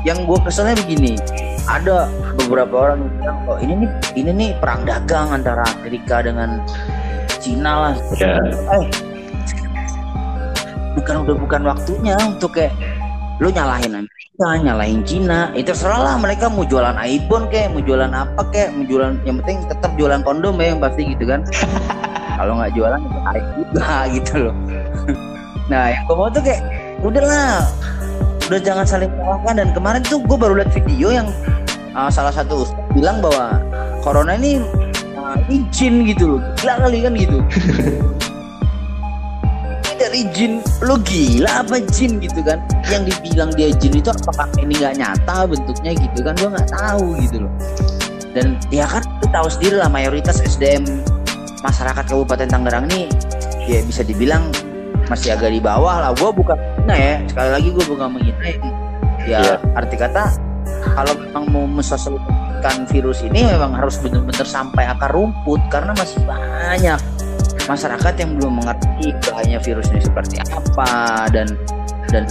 Yang 0.05 0.29
gue 0.29 0.38
keselnya 0.46 0.77
begini. 0.86 1.17
Ada 1.65 2.13
beberapa 2.46 2.77
orang 2.77 3.01
yang 3.01 3.13
bilang 3.17 3.38
oh 3.50 3.58
ini 3.58 3.74
nih 3.82 3.89
ini 4.13 4.29
nih 4.38 4.50
perang 4.62 4.86
dagang 4.86 5.34
antara 5.34 5.65
Amerika 5.82 6.22
dengan 6.22 6.62
Cina 7.46 7.94
lah. 7.94 7.96
Ya. 8.18 8.42
Eh 8.74 8.86
bukan 11.06 11.22
udah 11.22 11.36
bukan 11.38 11.62
waktunya 11.70 12.18
untuk 12.25 12.58
kayak 12.58 12.74
lu 13.38 13.52
nyalahin 13.52 14.02
Amerika, 14.02 14.48
nyalahin 14.64 15.04
Cina, 15.04 15.52
itu 15.54 15.70
terserah 15.70 16.02
lah 16.02 16.16
mereka 16.18 16.48
mau 16.48 16.66
jualan 16.66 16.96
iPhone 16.98 17.52
kayak, 17.52 17.75
mau 17.75 17.84
jualan 17.84 18.10
apa 18.10 18.42
kayak, 18.50 18.74
mau 18.74 18.88
jualan 18.88 19.20
yang 19.28 19.38
penting 19.44 19.62
tetap 19.68 19.92
jualan 20.00 20.24
kondom 20.24 20.56
ya 20.58 20.74
yang 20.74 20.80
pasti 20.82 21.14
gitu 21.14 21.30
kan. 21.30 21.46
Kalau 22.40 22.58
nggak 22.58 22.72
jualan 22.74 23.00
ya 23.00 23.20
baik 23.28 23.46
juga 23.60 23.90
gitu 24.18 24.34
loh. 24.50 24.56
nah 25.66 25.90
yang 25.92 26.04
gue 26.10 26.16
mau 26.16 26.30
tuh 26.32 26.42
kayak 26.42 26.62
udahlah, 27.04 27.68
udah 28.50 28.60
jangan 28.64 28.86
saling 28.88 29.12
menyalahkan. 29.14 29.54
Dan 29.62 29.70
kemarin 29.75 30.02
tuh 30.08 30.24
gue 30.24 30.38
baru 30.40 30.54
lihat 30.58 30.72
video 30.72 31.12
yang 31.12 31.28
uh, 31.92 32.10
salah 32.10 32.32
satu 32.32 32.66
ustadz 32.66 32.92
bilang 32.96 33.20
bahwa 33.20 33.60
corona 34.00 34.40
ini 34.40 34.64
ini 35.46 35.62
jin 35.70 36.06
gitu 36.10 36.38
loh, 36.38 36.42
gila 36.58 36.74
kali 36.82 36.98
kan 37.06 37.14
gitu. 37.14 37.38
Dari 39.96 40.22
jin 40.36 40.60
lo 40.84 41.00
gila 41.02 41.64
apa 41.66 41.80
jin 41.94 42.20
gitu 42.20 42.42
kan? 42.42 42.60
Yang 42.90 43.14
dibilang 43.14 43.50
dia 43.54 43.70
jin 43.78 43.94
itu 43.96 44.10
apakah 44.12 44.50
ini 44.60 44.75
nggak 44.75 44.98
nyata 45.00 45.48
bentuknya 45.50 45.92
gitu 45.96 46.20
kan? 46.25 46.34
Gua 46.42 46.50
nggak 46.58 46.70
tahu 46.74 47.16
gitu 47.22 47.38
loh. 47.46 47.54
Dan 48.36 48.60
ya 48.74 48.84
kan 48.90 49.06
lu 49.24 49.28
tahu 49.32 49.48
sendiri 49.48 49.80
lah 49.80 49.88
mayoritas 49.88 50.44
SDM 50.44 50.84
masyarakat 51.64 52.04
Kabupaten 52.06 52.50
Tangerang 52.52 52.86
nih 52.92 53.08
ya 53.66 53.82
bisa 53.88 54.04
dibilang 54.04 54.52
masih 55.08 55.34
agak 55.38 55.54
di 55.54 55.62
bawah 55.64 56.04
lah. 56.04 56.12
Gua 56.18 56.34
bukan 56.34 56.58
menghina 56.58 56.96
ya. 56.98 57.14
Sekali 57.30 57.50
lagi 57.56 57.68
gua 57.72 57.86
bukan 57.88 58.08
menghina 58.20 58.44
ya. 58.44 58.58
Iya. 59.25 59.58
arti 59.74 59.98
kata 59.98 60.38
kalau 60.94 61.18
memang 61.18 61.44
mau 61.50 61.66
mensosialisasikan 62.66 62.90
virus 62.90 63.20
ini 63.22 63.46
memang 63.46 63.72
harus 63.78 64.02
benar-benar 64.02 64.48
sampai 64.48 64.84
akar 64.90 65.12
rumput 65.14 65.62
karena 65.70 65.94
masih 65.94 66.20
banyak 66.26 67.00
masyarakat 67.66 68.14
yang 68.22 68.32
belum 68.38 68.62
mengerti 68.62 69.14
bahayanya 69.30 69.60
virus 69.62 69.88
ini 69.94 70.02
seperti 70.02 70.36
apa 70.50 71.30
dan 71.34 71.48
dan 72.14 72.26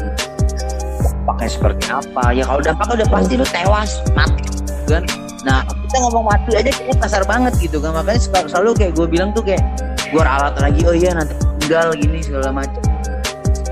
dampaknya 1.25 1.51
seperti 1.51 1.85
apa. 1.91 2.25
Ya 2.35 2.45
kalau 2.47 2.61
dampaknya 2.63 2.95
udah 3.03 3.09
pasti 3.11 3.35
lu 3.39 3.47
tewas 3.47 3.91
mati 4.15 4.45
kan? 4.87 5.03
Nah 5.47 5.63
kita 5.67 5.97
ngomong 6.03 6.25
mati 6.27 6.51
aja 6.55 6.71
kayaknya 6.71 6.97
kasar 7.03 7.23
banget 7.27 7.53
gitu 7.59 7.79
kan. 7.83 7.95
Makanya 7.95 8.21
selalu, 8.21 8.47
selalu 8.51 8.71
kayak 8.79 8.93
gue 8.99 9.07
bilang 9.07 9.31
tuh 9.35 9.43
kayak 9.43 9.63
gue 10.11 10.23
ralat 10.23 10.55
lagi 10.59 10.81
oh 10.87 10.95
iya 10.95 11.15
nanti 11.15 11.35
tinggal 11.63 11.95
gini 11.99 12.19
segala 12.23 12.51
macam. 12.55 12.83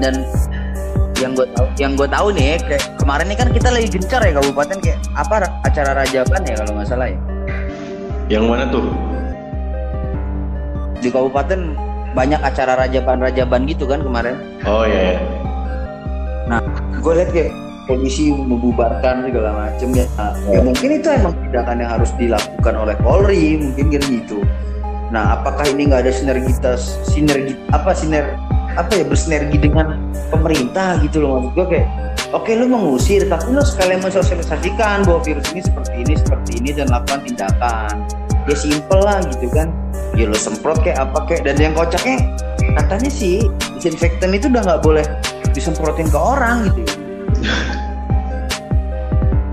Dan 0.02 0.26
yang 1.22 1.32
gue 1.38 1.46
tahu 1.54 1.66
yang 1.78 1.92
gue 1.94 2.08
tahu 2.10 2.26
nih 2.34 2.58
kayak 2.66 2.82
kemarin 2.98 3.26
ini 3.30 3.36
kan 3.38 3.48
kita 3.54 3.68
lagi 3.70 3.88
gencar 3.88 4.20
ya 4.26 4.32
kabupaten 4.34 4.78
kayak 4.82 4.98
apa 5.14 5.34
acara 5.62 5.90
rajaban 6.02 6.42
ya 6.42 6.54
kalau 6.58 6.72
nggak 6.74 6.88
salah 6.90 7.06
ya 7.06 7.18
yang 8.26 8.44
mana 8.50 8.66
tuh 8.66 8.84
di 10.98 11.08
kabupaten 11.10 11.78
banyak 12.12 12.40
acara 12.42 12.74
rajaban-rajaban 12.76 13.70
gitu 13.70 13.86
kan 13.86 14.02
kemarin 14.02 14.36
oh 14.66 14.82
iya, 14.82 15.14
iya. 15.14 15.18
nah 16.50 16.60
gue 16.98 17.12
lihat 17.14 17.30
kayak 17.30 17.52
polisi 17.86 18.30
membubarkan 18.30 19.26
segala 19.26 19.50
macam 19.66 19.90
ya. 19.90 20.06
Nah, 20.14 20.32
ya 20.46 20.60
mungkin 20.62 21.02
itu 21.02 21.08
emang 21.10 21.34
tindakan 21.34 21.82
yang 21.82 21.90
harus 21.90 22.10
dilakukan 22.14 22.74
oleh 22.78 22.94
Polri 23.02 23.58
mungkin 23.58 24.00
gitu. 24.06 24.38
Nah, 25.10 25.34
apakah 25.34 25.66
ini 25.66 25.90
nggak 25.90 26.06
ada 26.06 26.12
sinergitas 26.14 26.96
sinergi 27.04 27.58
apa 27.74 27.90
siner 27.92 28.38
apa 28.76 28.92
ya 28.96 29.04
bersinergi 29.04 29.56
dengan 29.60 30.00
pemerintah 30.32 31.00
gitu 31.04 31.22
loh 31.22 31.40
maksud 31.40 31.52
gue 31.56 31.66
kayak 31.76 31.88
oke 32.32 32.44
okay, 32.44 32.56
lu 32.56 32.66
mengusir 32.68 33.28
tapi 33.28 33.52
lu 33.52 33.60
sekalian 33.60 34.00
mensosialisasikan 34.00 35.04
bahwa 35.04 35.20
virus 35.24 35.46
ini 35.52 35.62
seperti 35.64 35.94
ini 36.00 36.14
seperti 36.16 36.50
ini 36.60 36.70
dan 36.72 36.88
lakukan 36.88 37.20
tindakan 37.28 37.94
ya 38.48 38.56
simple 38.56 39.02
lah 39.04 39.20
gitu 39.28 39.46
kan 39.52 39.68
ya 40.16 40.24
lu 40.26 40.36
semprot 40.36 40.80
kayak 40.80 40.98
apa 41.04 41.18
kayak 41.28 41.42
dan 41.46 41.56
yang 41.60 41.74
kocaknya 41.76 42.18
katanya 42.80 43.10
sih 43.12 43.46
disinfektan 43.76 44.32
itu 44.32 44.48
udah 44.48 44.62
nggak 44.64 44.82
boleh 44.82 45.04
disemprotin 45.52 46.08
ke 46.08 46.18
orang 46.18 46.68
gitu 46.72 46.80
ya 46.82 46.94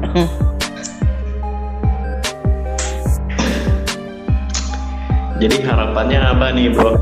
Jadi 5.39 5.63
harapannya 5.63 6.19
apa 6.19 6.51
nih 6.51 6.67
bro? 6.75 6.99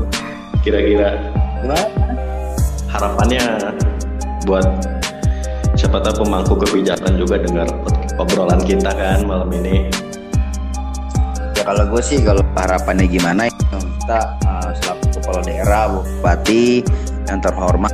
Kira-kira? 0.62 1.18
Harapannya 2.88 3.44
buat 4.48 4.64
siapa 5.76 6.00
tahu 6.00 6.24
pemangku 6.24 6.56
kebijakan 6.56 7.20
juga 7.20 7.36
dengar 7.38 7.68
obrolan 8.16 8.58
kita 8.64 8.90
kan 8.90 9.22
malam 9.28 9.52
ini. 9.52 9.92
Ya 11.54 11.62
kalau 11.62 11.84
gue 11.92 12.02
sih 12.02 12.24
kalau 12.24 12.40
harapannya 12.56 13.04
gimana 13.06 13.46
kita 13.48 14.20
uh, 14.48 14.70
selaku 14.72 15.20
kepala 15.20 15.40
daerah, 15.44 15.84
bupati 15.92 16.80
yang 17.28 17.38
terhormat 17.44 17.92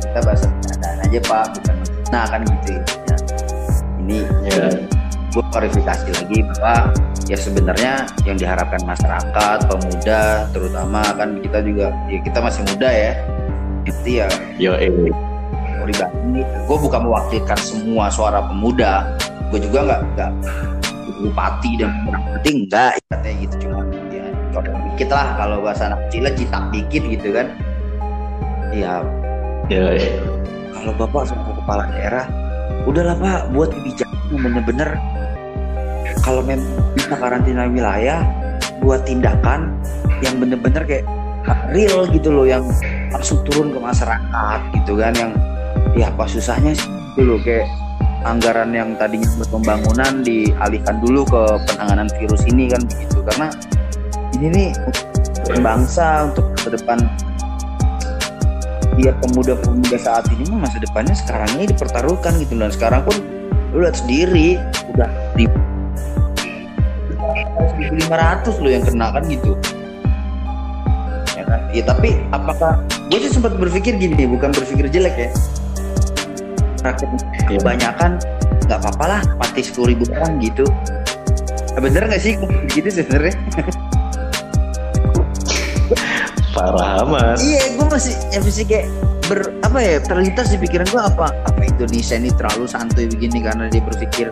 kita 0.00 0.18
bahas 0.24 0.42
keadaan 0.42 0.98
aja 1.04 1.20
pak, 1.20 1.44
bukan 1.54 1.76
nah 2.10 2.24
kan 2.26 2.40
gitu 2.42 2.70
ya. 2.74 2.82
Ini 4.00 4.18
ya. 4.48 4.66
gue 5.30 5.44
klarifikasi 5.54 6.10
lagi 6.10 6.38
bahwa 6.42 6.90
ya 7.30 7.38
sebenarnya 7.38 8.02
yang 8.26 8.34
diharapkan 8.34 8.82
masyarakat 8.82 9.58
pemuda 9.70 10.50
terutama 10.50 11.06
kan 11.14 11.38
kita 11.38 11.62
juga 11.62 11.94
ya 12.10 12.18
kita 12.26 12.42
masih 12.42 12.66
muda 12.66 12.90
ya 12.90 13.14
itu 13.90 14.22
ya 14.22 14.26
yo 14.56 14.72
eh. 14.78 14.90
pribadi 15.82 16.44
gue 16.46 16.76
bukan 16.86 17.00
mewakilkan 17.08 17.58
semua 17.58 18.06
suara 18.12 18.46
pemuda. 18.46 19.10
Gue 19.50 19.58
juga 19.58 19.82
nggak 19.82 20.00
nggak 20.14 20.30
bupati 21.20 21.70
dan 21.82 21.90
orang 22.06 22.22
penting 22.38 22.56
enggak 22.68 22.92
katanya 23.10 23.36
gitu. 23.42 23.54
Cuma 23.66 23.82
ya 24.14 24.24
coba 24.54 24.70
dikit 24.70 25.08
lah 25.10 25.26
kalau 25.34 25.56
bahasa 25.64 25.82
anak 25.90 26.00
kecil 26.06 26.24
citak 26.38 26.62
dikit 26.70 27.02
gitu 27.10 27.28
kan. 27.34 27.46
Ya 28.70 29.02
ya, 29.66 29.98
ya. 29.98 30.10
kalau 30.70 30.92
bapak 30.94 31.26
sebagai 31.26 31.58
kepala 31.58 31.82
daerah 31.90 32.26
udahlah 32.86 33.16
pak 33.18 33.40
buat 33.50 33.68
kebijakan 33.74 34.18
yang 34.30 34.42
bener-bener. 34.46 34.90
Kalau 36.20 36.42
memang 36.44 36.70
bisa 36.94 37.14
karantina 37.16 37.66
wilayah 37.66 38.22
buat 38.80 39.02
tindakan 39.04 39.74
yang 40.22 40.38
bener-bener 40.38 40.82
kayak 40.86 41.06
real 41.72 42.04
gitu 42.08 42.28
loh 42.32 42.46
yang 42.48 42.64
langsung 43.10 43.42
turun 43.46 43.74
ke 43.74 43.78
masyarakat 43.78 44.60
gitu 44.80 44.98
kan 44.98 45.12
yang 45.18 45.32
ya 45.98 46.08
apa 46.10 46.24
susahnya 46.30 46.74
sih 46.74 46.88
loh 47.22 47.38
kayak 47.42 47.66
anggaran 48.24 48.72
yang 48.76 48.96
tadinya 49.00 49.28
buat 49.40 49.48
pembangunan 49.48 50.20
dialihkan 50.20 51.00
dulu 51.00 51.24
ke 51.24 51.42
penanganan 51.68 52.08
virus 52.20 52.42
ini 52.48 52.68
kan 52.68 52.82
begitu. 52.84 53.18
Karena 53.24 53.48
ini 54.36 54.46
nih 54.52 54.68
bangsa 55.60 56.30
untuk 56.32 56.52
ke 56.60 56.68
depan. 56.76 56.98
Ya 59.00 59.16
pemuda-pemuda 59.16 59.96
saat 59.96 60.28
ini 60.28 60.52
masa 60.52 60.76
depannya 60.76 61.16
sekarang 61.16 61.48
ini 61.56 61.72
dipertaruhkan 61.72 62.36
gitu 62.36 62.52
dan 62.60 62.68
sekarang 62.68 63.00
pun 63.08 63.16
lu 63.72 63.80
lihat 63.80 63.96
sendiri 63.96 64.60
udah 64.92 65.08
di 65.38 65.48
1500 67.80 68.60
loh 68.60 68.68
yang 68.68 68.84
kena 68.84 69.08
kan 69.08 69.24
gitu 69.24 69.56
kan? 71.50 71.60
Ya 71.74 71.82
tapi 71.82 72.14
apakah 72.30 72.78
gue 73.10 73.18
sih 73.18 73.32
sempat 73.34 73.58
berpikir 73.58 73.98
gini 73.98 74.30
bukan 74.30 74.54
berpikir 74.54 74.86
jelek 74.86 75.16
ya. 75.18 75.30
Rakyat 76.86 77.10
kebanyakan 77.50 78.22
nggak 78.70 78.78
apa-apa 78.86 79.04
lah 79.04 79.22
mati 79.36 79.66
sepuluh 79.66 79.92
ribu 79.92 80.06
orang 80.14 80.38
gitu. 80.38 80.62
Nah, 81.74 81.80
bener 81.82 82.06
nggak 82.06 82.22
sih 82.22 82.38
gitu 82.78 82.88
sebenarnya? 82.88 83.34
Parah 86.54 87.02
amat. 87.02 87.42
Iya 87.42 87.74
gue 87.74 87.86
masih 87.90 88.14
ya 88.30 88.38
masih 88.38 88.64
kayak 88.66 88.86
ber 89.30 89.54
apa 89.62 89.78
ya 89.78 89.96
terlintas 90.02 90.50
di 90.50 90.58
pikiran 90.58 90.86
gue 90.90 90.98
apa 90.98 91.30
apa 91.46 91.60
Indonesia 91.62 92.18
ini 92.18 92.34
terlalu 92.34 92.66
santuy 92.66 93.06
begini 93.06 93.38
karena 93.46 93.70
dia 93.70 93.78
berpikir 93.78 94.26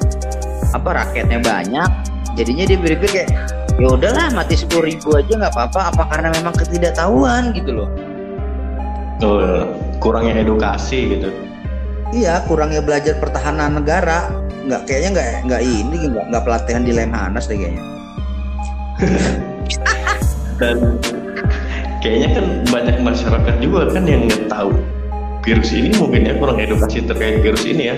apa 0.74 0.88
rakyatnya 0.90 1.38
banyak 1.38 1.90
jadinya 2.34 2.66
dia 2.66 2.78
berpikir 2.82 3.10
kayak 3.22 3.30
ya 3.78 3.88
udahlah 3.94 4.26
mati 4.34 4.58
sepuluh 4.58 4.90
ribu 4.90 5.14
aja 5.14 5.32
nggak 5.38 5.54
apa-apa. 5.54 5.94
Apa 5.94 6.02
karena 6.10 6.28
memang 6.34 6.54
ketidaktahuan 6.58 7.54
gitu 7.54 7.70
loh? 7.72 7.88
Oh, 9.22 9.66
kurangnya 10.02 10.42
edukasi 10.42 11.18
gitu. 11.18 11.30
Iya 12.10 12.42
kurangnya 12.50 12.82
belajar 12.82 13.18
pertahanan 13.22 13.78
negara. 13.78 14.30
Nggak 14.66 14.82
kayaknya 14.90 15.10
nggak 15.14 15.28
nggak 15.48 15.62
ini 15.62 15.96
nggak 16.10 16.26
nggak 16.34 16.42
pelatihan 16.44 16.82
di 16.82 16.92
Lemhanas 16.92 17.46
deh 17.46 17.56
kayaknya. 17.56 17.84
Dan 20.60 20.98
kayaknya 22.02 22.28
kan 22.34 22.46
banyak 22.66 22.96
masyarakat 22.98 23.54
juga 23.62 23.94
kan 23.94 24.02
yang 24.06 24.26
nggak 24.26 24.50
tahu 24.50 24.74
virus 25.46 25.70
ini. 25.70 25.94
Mungkin 25.94 26.26
ya 26.26 26.34
kurang 26.34 26.58
edukasi 26.58 27.06
terkait 27.06 27.40
virus 27.46 27.62
ini 27.62 27.94
ya 27.94 27.96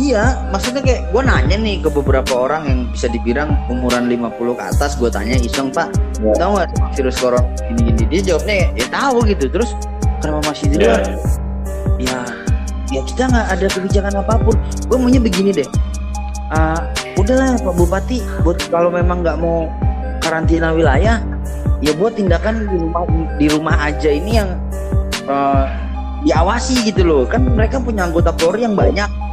Iya, 0.00 0.48
maksudnya 0.48 0.80
kayak 0.80 1.12
gue 1.12 1.20
nanya 1.20 1.56
nih 1.60 1.84
ke 1.84 1.92
beberapa 1.92 2.32
orang 2.48 2.64
yang 2.64 2.80
bisa 2.88 3.12
dibilang 3.12 3.52
umuran 3.68 4.08
50 4.08 4.56
ke 4.56 4.64
atas, 4.64 4.96
gue 4.96 5.12
tanya 5.12 5.36
iseng 5.36 5.68
pak, 5.68 5.92
ya. 6.16 6.32
tahu 6.40 6.56
nggak 6.56 6.68
virus 6.96 7.20
corona 7.20 7.44
ini 7.68 7.92
ini? 7.92 8.02
Dia 8.08 8.20
jawabnya 8.32 8.54
ya, 8.56 8.68
ya 8.72 8.86
tahu 8.88 9.16
gitu. 9.28 9.44
Terus 9.52 9.76
kenapa 10.24 10.48
masih 10.48 10.66
di 10.72 10.76
luar? 10.80 11.04
Ya, 11.04 11.12
ya, 12.00 12.18
ya 12.88 13.00
kita 13.04 13.22
nggak 13.28 13.46
ada 13.52 13.66
kebijakan 13.68 14.14
apa 14.16 14.34
pun. 14.40 14.56
Gue 14.88 14.96
maunya 14.96 15.20
begini 15.20 15.52
deh. 15.52 15.68
Uh, 16.56 16.80
udahlah 17.20 17.60
Pak 17.60 17.74
Bupati, 17.76 18.24
buat 18.48 18.64
kalau 18.72 18.88
memang 18.88 19.20
nggak 19.20 19.44
mau 19.44 19.68
karantina 20.24 20.72
wilayah, 20.72 21.20
ya 21.84 21.92
buat 22.00 22.16
tindakan 22.16 22.64
di 22.64 22.76
rumah 22.80 23.04
di 23.36 23.46
rumah 23.52 23.76
aja 23.76 24.08
ini 24.08 24.40
yang 24.40 24.56
uh, 25.28 25.68
diawasi 26.24 26.80
gitu 26.88 27.04
loh. 27.04 27.28
Kan 27.28 27.44
mereka 27.44 27.76
punya 27.76 28.08
anggota 28.08 28.32
Polri 28.32 28.64
yang 28.64 28.72
banyak 28.72 29.31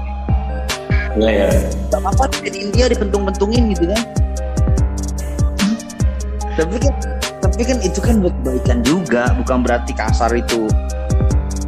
Iya 1.18 1.32
ya. 1.32 1.50
Apa-apa 1.96 2.30
di 2.46 2.70
India 2.70 2.86
dipentung-pentungin 2.92 3.74
gitu 3.74 3.90
kan. 3.90 4.02
Tapi 6.60 6.76
kan 6.78 6.94
tapi 7.40 7.62
kan 7.66 7.78
itu 7.82 8.00
kan 8.04 8.16
buat 8.22 8.36
kebaikan 8.44 8.80
juga, 8.84 9.32
bukan 9.42 9.64
berarti 9.66 9.92
kasar 9.96 10.30
itu. 10.36 10.70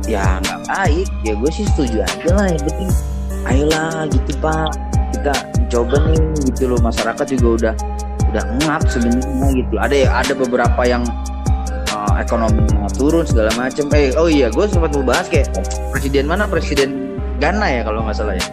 Ya 0.05 0.37
nggak 0.43 0.59
baik. 0.67 1.07
Ya 1.25 1.33
gue 1.33 1.49
sih 1.49 1.65
setuju 1.73 2.05
aja 2.05 2.29
lah 2.35 2.47
yang 2.51 2.63
penting 2.67 2.91
ayolah 3.47 4.05
gitu 4.11 4.31
pak. 4.43 4.71
Kita 5.17 5.33
coba 5.73 5.95
nih 6.05 6.21
gitu 6.51 6.63
loh. 6.69 6.79
Masyarakat 6.83 7.25
juga 7.39 7.47
udah 7.57 7.73
udah 8.31 8.43
ngap 8.63 8.83
sebenarnya 8.91 9.47
gitu. 9.57 9.73
Ada 9.79 9.95
ya 9.95 10.09
ada 10.21 10.33
beberapa 10.37 10.81
yang 10.85 11.03
uh, 11.91 12.13
ekonominya 12.19 12.87
turun 12.95 13.25
segala 13.25 13.51
macam 13.57 13.89
eh 13.95 14.13
oh 14.15 14.29
iya 14.29 14.47
gue 14.53 14.65
sempat 14.69 14.93
mau 14.93 15.03
bahas 15.03 15.27
kayak 15.27 15.49
presiden 15.91 16.27
mana? 16.27 16.45
Presiden 16.45 17.17
Ghana 17.41 17.67
ya 17.67 17.81
kalau 17.81 18.05
nggak 18.05 18.15
salah 18.15 18.37
ya 18.37 18.45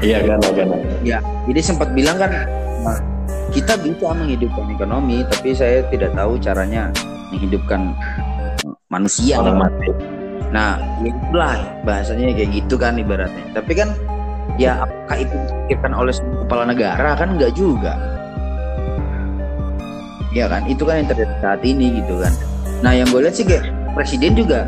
Iya 0.00 0.24
Ghana 0.24 0.48
Ghana. 0.56 0.76
Ya, 1.04 1.18
jadi 1.44 1.60
sempat 1.60 1.92
bilang 1.92 2.16
kan 2.16 2.32
nah, 2.84 2.98
kita 3.52 3.76
bisa 3.76 4.16
menghidupkan 4.16 4.66
ekonomi, 4.72 5.20
tapi 5.28 5.52
saya 5.52 5.84
tidak 5.92 6.16
tahu 6.16 6.40
caranya 6.40 6.88
menghidupkan 7.32 7.92
manusia. 8.88 9.36
Orang 9.44 9.60
mati. 9.60 9.92
Nah, 10.50 10.80
ya 11.04 11.12
itulah 11.12 11.54
bahasanya 11.84 12.32
kayak 12.32 12.50
gitu 12.56 12.74
kan 12.80 12.96
ibaratnya. 12.96 13.44
Tapi 13.52 13.72
kan 13.76 13.92
ya 14.56 14.82
apakah 14.82 15.16
itu 15.20 15.36
dipikirkan 15.36 15.92
oleh 15.92 16.14
kepala 16.16 16.64
negara 16.64 17.10
kan 17.14 17.36
enggak 17.36 17.52
juga. 17.52 17.94
Ya 20.30 20.46
kan, 20.46 20.64
itu 20.70 20.86
kan 20.86 21.04
yang 21.04 21.08
terjadi 21.10 21.34
saat 21.42 21.60
ini 21.66 22.00
gitu 22.00 22.22
kan. 22.22 22.32
Nah, 22.80 22.96
yang 22.96 23.10
gue 23.12 23.20
lihat 23.20 23.34
sih 23.36 23.44
kayak 23.44 23.68
presiden 23.92 24.32
juga 24.32 24.64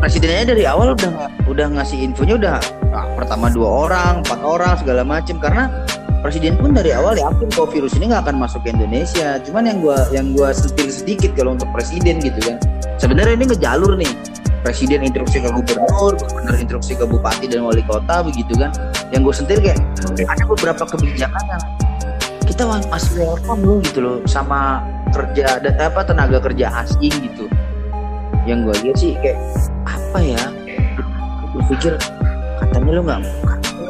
presidennya 0.00 0.52
dari 0.52 0.64
awal 0.68 0.92
udah 0.92 1.32
udah 1.48 1.66
ngasih 1.72 1.98
infonya 2.04 2.34
udah 2.36 2.56
nah, 2.96 3.04
pertama 3.12 3.52
dua 3.52 3.68
orang 3.84 4.24
empat 4.24 4.40
orang 4.40 4.74
segala 4.80 5.04
macem. 5.04 5.36
Karena 5.36 5.68
presiden 6.24 6.56
pun 6.56 6.72
dari 6.72 6.96
awal 6.96 7.20
yakin 7.20 7.52
bahwa 7.52 7.68
virus 7.68 7.92
ini 8.00 8.08
nggak 8.08 8.24
akan 8.24 8.36
masuk 8.40 8.64
ke 8.64 8.72
Indonesia. 8.72 9.36
Cuman 9.44 9.68
yang 9.68 9.78
gua 9.84 10.08
yang 10.16 10.32
gua 10.32 10.56
sentil 10.56 10.88
sedikit 10.88 11.36
kalau 11.36 11.52
untuk 11.52 11.68
presiden 11.76 12.18
gitu 12.24 12.40
kan 12.40 12.56
sebenarnya 12.96 13.36
ini 13.36 13.44
ngejalur 13.52 13.92
nih. 14.00 14.12
Presiden 14.66 15.06
instruksi 15.06 15.38
ke 15.38 15.46
gubernur 15.46 16.18
gubernur 16.18 16.56
instruksi 16.58 16.98
ke 16.98 17.06
bupati 17.06 17.46
dan 17.46 17.62
wali 17.62 17.86
kota 17.86 18.26
begitu 18.26 18.50
kan. 18.58 18.74
Yang 19.14 19.20
gue 19.22 19.34
sentil 19.38 19.58
kayak 19.62 19.78
ada 20.26 20.42
beberapa 20.42 20.82
kebijakan 20.82 21.44
yang 21.46 21.62
kita 22.42 22.66
masih 22.66 23.14
welcome 23.22 23.62
loh 23.62 23.78
gitu 23.78 23.98
loh 24.02 24.18
sama 24.26 24.82
kerja 25.14 25.62
apa 25.62 26.02
tenaga 26.02 26.42
kerja 26.42 26.82
asing 26.82 27.14
gitu. 27.14 27.46
Yang 28.42 28.58
gue 28.58 28.74
lihat 28.90 28.96
sih 28.98 29.12
kayak 29.22 29.38
apa 29.86 30.18
ya 30.18 30.42
gue 31.54 31.62
pikir 31.70 31.94
katanya 32.76 32.92
lo 32.92 33.02
nggak 33.08 33.20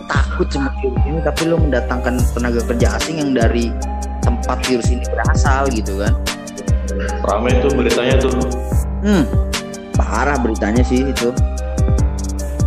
takut 0.07 0.46
sama 0.55 0.70
virus 0.79 1.03
ini 1.03 1.18
tapi 1.27 1.42
lo 1.51 1.57
mendatangkan 1.59 2.14
tenaga 2.31 2.61
kerja 2.70 2.87
asing 3.03 3.16
yang 3.18 3.31
dari 3.35 3.75
tempat 4.22 4.59
virus 4.62 4.88
ini 4.94 5.03
berasal 5.11 5.66
gitu 5.75 5.99
kan? 5.99 6.14
Ramai 7.27 7.51
tuh 7.59 7.75
beritanya 7.75 8.14
tuh. 8.22 8.31
Hmm 9.03 9.27
parah 9.96 10.38
beritanya 10.38 10.87
sih 10.87 11.03
itu. 11.11 11.35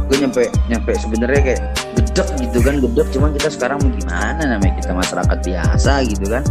Gue 0.10 0.18
nyampe 0.18 0.50
nyampe 0.68 0.92
sebenarnya 0.98 1.42
kayak 1.54 1.62
gedek 1.96 2.28
gitu 2.42 2.58
kan 2.60 2.76
gedek. 2.84 3.08
Cuman 3.16 3.30
kita 3.38 3.48
sekarang 3.54 3.78
mau 3.80 3.92
gimana 3.96 4.42
namanya 4.44 4.74
kita 4.76 4.92
masyarakat 4.92 5.38
biasa 5.40 5.92
gitu 6.10 6.26
kan? 6.28 6.44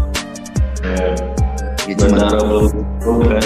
Ya, 0.81 1.05
gitu 1.85 2.03
bandara 2.09 2.41
belum 2.41 2.73
kan? 3.29 3.45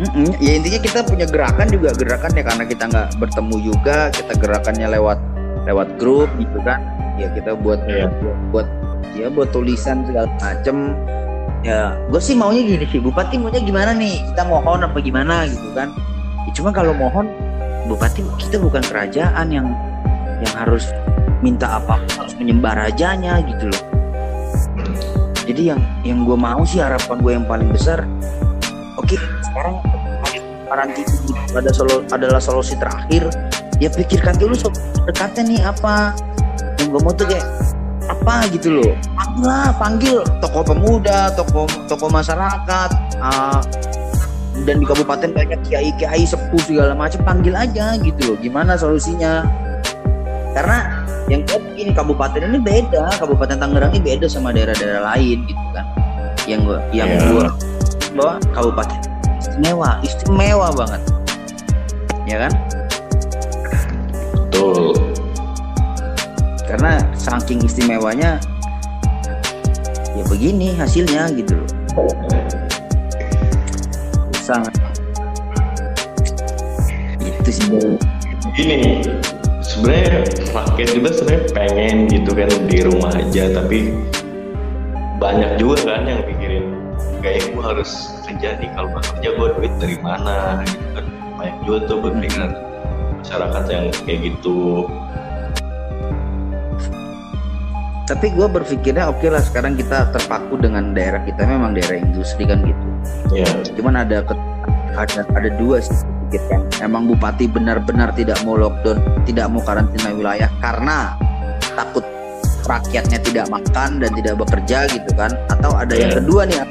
Mm-mm. 0.00 0.32
Ya 0.40 0.56
intinya 0.56 0.80
kita 0.80 1.04
punya 1.04 1.28
gerakan 1.28 1.68
juga 1.68 1.92
gerakan 1.92 2.32
ya 2.32 2.40
karena 2.40 2.64
kita 2.64 2.84
nggak 2.88 3.08
bertemu 3.20 3.56
juga 3.60 4.08
kita 4.08 4.32
gerakannya 4.40 4.86
lewat 4.96 5.18
lewat 5.64 5.96
grup 6.00 6.28
gitu 6.40 6.58
kan. 6.64 6.80
Ya 7.20 7.28
kita 7.36 7.56
buat 7.58 7.84
yeah. 7.84 8.08
buat 8.54 8.66
ya 9.16 9.28
buat 9.28 9.52
tulisan 9.52 10.06
segala 10.08 10.28
macem. 10.40 10.96
Ya 11.60 11.92
gue 12.08 12.20
sih 12.20 12.32
maunya 12.32 12.64
gini 12.64 12.86
sih 12.88 13.00
bupati 13.00 13.36
maunya 13.36 13.60
gimana 13.60 13.92
nih? 13.92 14.16
Kita 14.32 14.48
mohon 14.48 14.80
apa 14.80 14.96
gimana 15.00 15.44
gitu 15.44 15.68
kan. 15.76 15.92
Ya, 16.48 16.50
cuma 16.56 16.72
kalau 16.72 16.96
mohon 16.96 17.28
bupati 17.84 18.24
kita 18.40 18.56
bukan 18.56 18.80
kerajaan 18.86 19.52
yang 19.52 19.68
yang 20.40 20.54
harus 20.56 20.88
minta 21.44 21.80
apa 21.80 22.00
harus 22.16 22.32
menyembah 22.40 22.88
rajanya 22.88 23.44
gitu 23.44 23.68
loh. 23.68 23.84
Jadi 25.44 25.62
yang 25.74 25.80
yang 26.06 26.24
gue 26.24 26.38
mau 26.38 26.64
sih 26.64 26.80
harapan 26.80 27.16
gue 27.20 27.32
yang 27.36 27.44
paling 27.44 27.68
besar 27.74 28.06
oke 29.00 29.16
sekarang 29.42 29.74
karantina 30.70 31.12
ada 31.50 31.70
solo, 31.74 32.06
adalah 32.14 32.38
solusi 32.38 32.78
terakhir 32.78 33.26
ya 33.80 33.88
pikirkan 33.88 34.36
dulu 34.36 34.52
soal 34.54 34.76
dekatnya 35.08 35.42
nih 35.48 35.60
apa? 35.64 36.12
Yang 36.78 36.86
gue 36.92 37.00
mau 37.00 37.12
tuh 37.16 37.26
kayak 37.26 37.46
apa 38.06 38.34
gitu 38.52 38.68
loh. 38.78 38.92
Panggil 39.16 39.44
lah 39.48 39.68
panggil. 39.80 40.18
Tokoh 40.44 40.62
pemuda 40.62 41.32
tokoh 41.34 41.66
tokoh 41.88 42.12
masyarakat 42.12 42.90
uh, 43.18 43.60
dan 44.68 44.76
di 44.76 44.84
kabupaten 44.84 45.32
banyak 45.32 45.58
kiai 45.66 45.90
kiai 45.96 46.22
sepuh 46.28 46.60
segala 46.62 46.92
macam. 46.92 47.24
Panggil 47.24 47.56
aja 47.56 47.96
gitu 47.98 48.34
loh 48.34 48.36
gimana 48.38 48.76
solusinya? 48.76 49.48
Karena 50.52 51.06
yang 51.32 51.46
gue 51.48 51.58
ini 51.78 51.94
kabupaten 51.96 52.42
ini 52.42 52.58
beda 52.60 53.16
kabupaten 53.16 53.56
Tangerang 53.56 53.96
ini 53.96 54.02
beda 54.02 54.26
sama 54.28 54.52
daerah-daerah 54.52 55.16
lain 55.16 55.48
gitu 55.48 55.64
kan. 55.72 55.86
Yang 56.44 56.60
gue 56.68 56.78
yang 56.92 57.08
yeah. 57.08 57.24
gue 57.32 57.46
bahwa 58.18 58.34
kabupaten 58.52 58.98
istimewa 59.40 59.90
istimewa 60.04 60.68
banget. 60.76 61.02
Ya 62.28 62.46
kan 62.46 62.52
betul. 64.50 64.98
Karena 66.66 66.98
saking 67.14 67.62
istimewanya 67.62 68.42
ya 70.18 70.24
begini 70.26 70.74
hasilnya 70.74 71.30
gitu 71.38 71.54
loh. 71.54 71.70
Sangat. 74.42 74.74
Itu 77.22 77.50
sih. 77.50 77.70
Ini 78.58 79.06
sebenarnya 79.62 80.26
rakyat 80.50 80.90
juga 80.98 81.08
sebenarnya 81.14 81.44
pengen 81.54 81.96
gitu 82.10 82.30
kan 82.34 82.50
di 82.66 82.78
rumah 82.82 83.14
aja 83.14 83.54
tapi 83.54 83.94
banyak 85.22 85.62
juga 85.62 85.94
kan 85.94 86.02
yang 86.10 86.26
pikirin 86.26 86.74
kayak 87.22 87.54
gue 87.54 87.62
harus 87.62 88.18
kerja 88.26 88.58
nih 88.58 88.68
kalau 88.74 88.90
nggak 88.90 89.04
kerja 89.14 89.28
gue 89.38 89.48
duit 89.58 89.72
dari 89.78 89.96
mana? 90.02 90.66
Gitu 90.66 90.86
kan. 90.98 91.04
Banyak 91.38 91.56
juga 91.64 91.78
tuh 91.88 91.98
berpikiran 92.04 92.50
masyarakat 93.30 93.64
yang 93.70 93.86
kayak 94.02 94.18
gitu. 94.26 94.90
Tapi 98.10 98.26
gue 98.34 98.46
berpikirnya 98.50 99.06
oke 99.06 99.22
okay 99.22 99.30
lah 99.30 99.38
sekarang 99.38 99.78
kita 99.78 100.10
terpaku 100.10 100.58
dengan 100.58 100.90
daerah 100.90 101.22
kita 101.22 101.46
memang 101.46 101.78
daerah 101.78 102.02
industri 102.02 102.42
kan 102.42 102.66
gitu. 102.66 102.84
Yeah. 103.30 103.48
cuman 103.78 104.02
ada 104.02 104.26
ada 104.98 105.22
ada 105.30 105.50
dua 105.56 105.78
sih 105.78 105.94
pikirkan 106.28 106.68
emang 106.82 107.06
bupati 107.06 107.46
benar-benar 107.48 108.12
tidak 108.12 108.36
mau 108.44 108.58
lockdown 108.58 108.98
tidak 109.24 109.46
mau 109.48 109.62
karantina 109.64 110.10
wilayah 110.12 110.50
karena 110.60 111.14
takut 111.78 112.04
rakyatnya 112.68 113.22
tidak 113.24 113.46
makan 113.48 114.02
dan 114.02 114.10
tidak 114.18 114.34
bekerja 114.42 114.90
gitu 114.90 115.10
kan? 115.14 115.30
Atau 115.46 115.70
ada 115.78 115.94
yeah. 115.94 116.10
yang 116.10 116.12
kedua 116.18 116.50
nih 116.50 116.66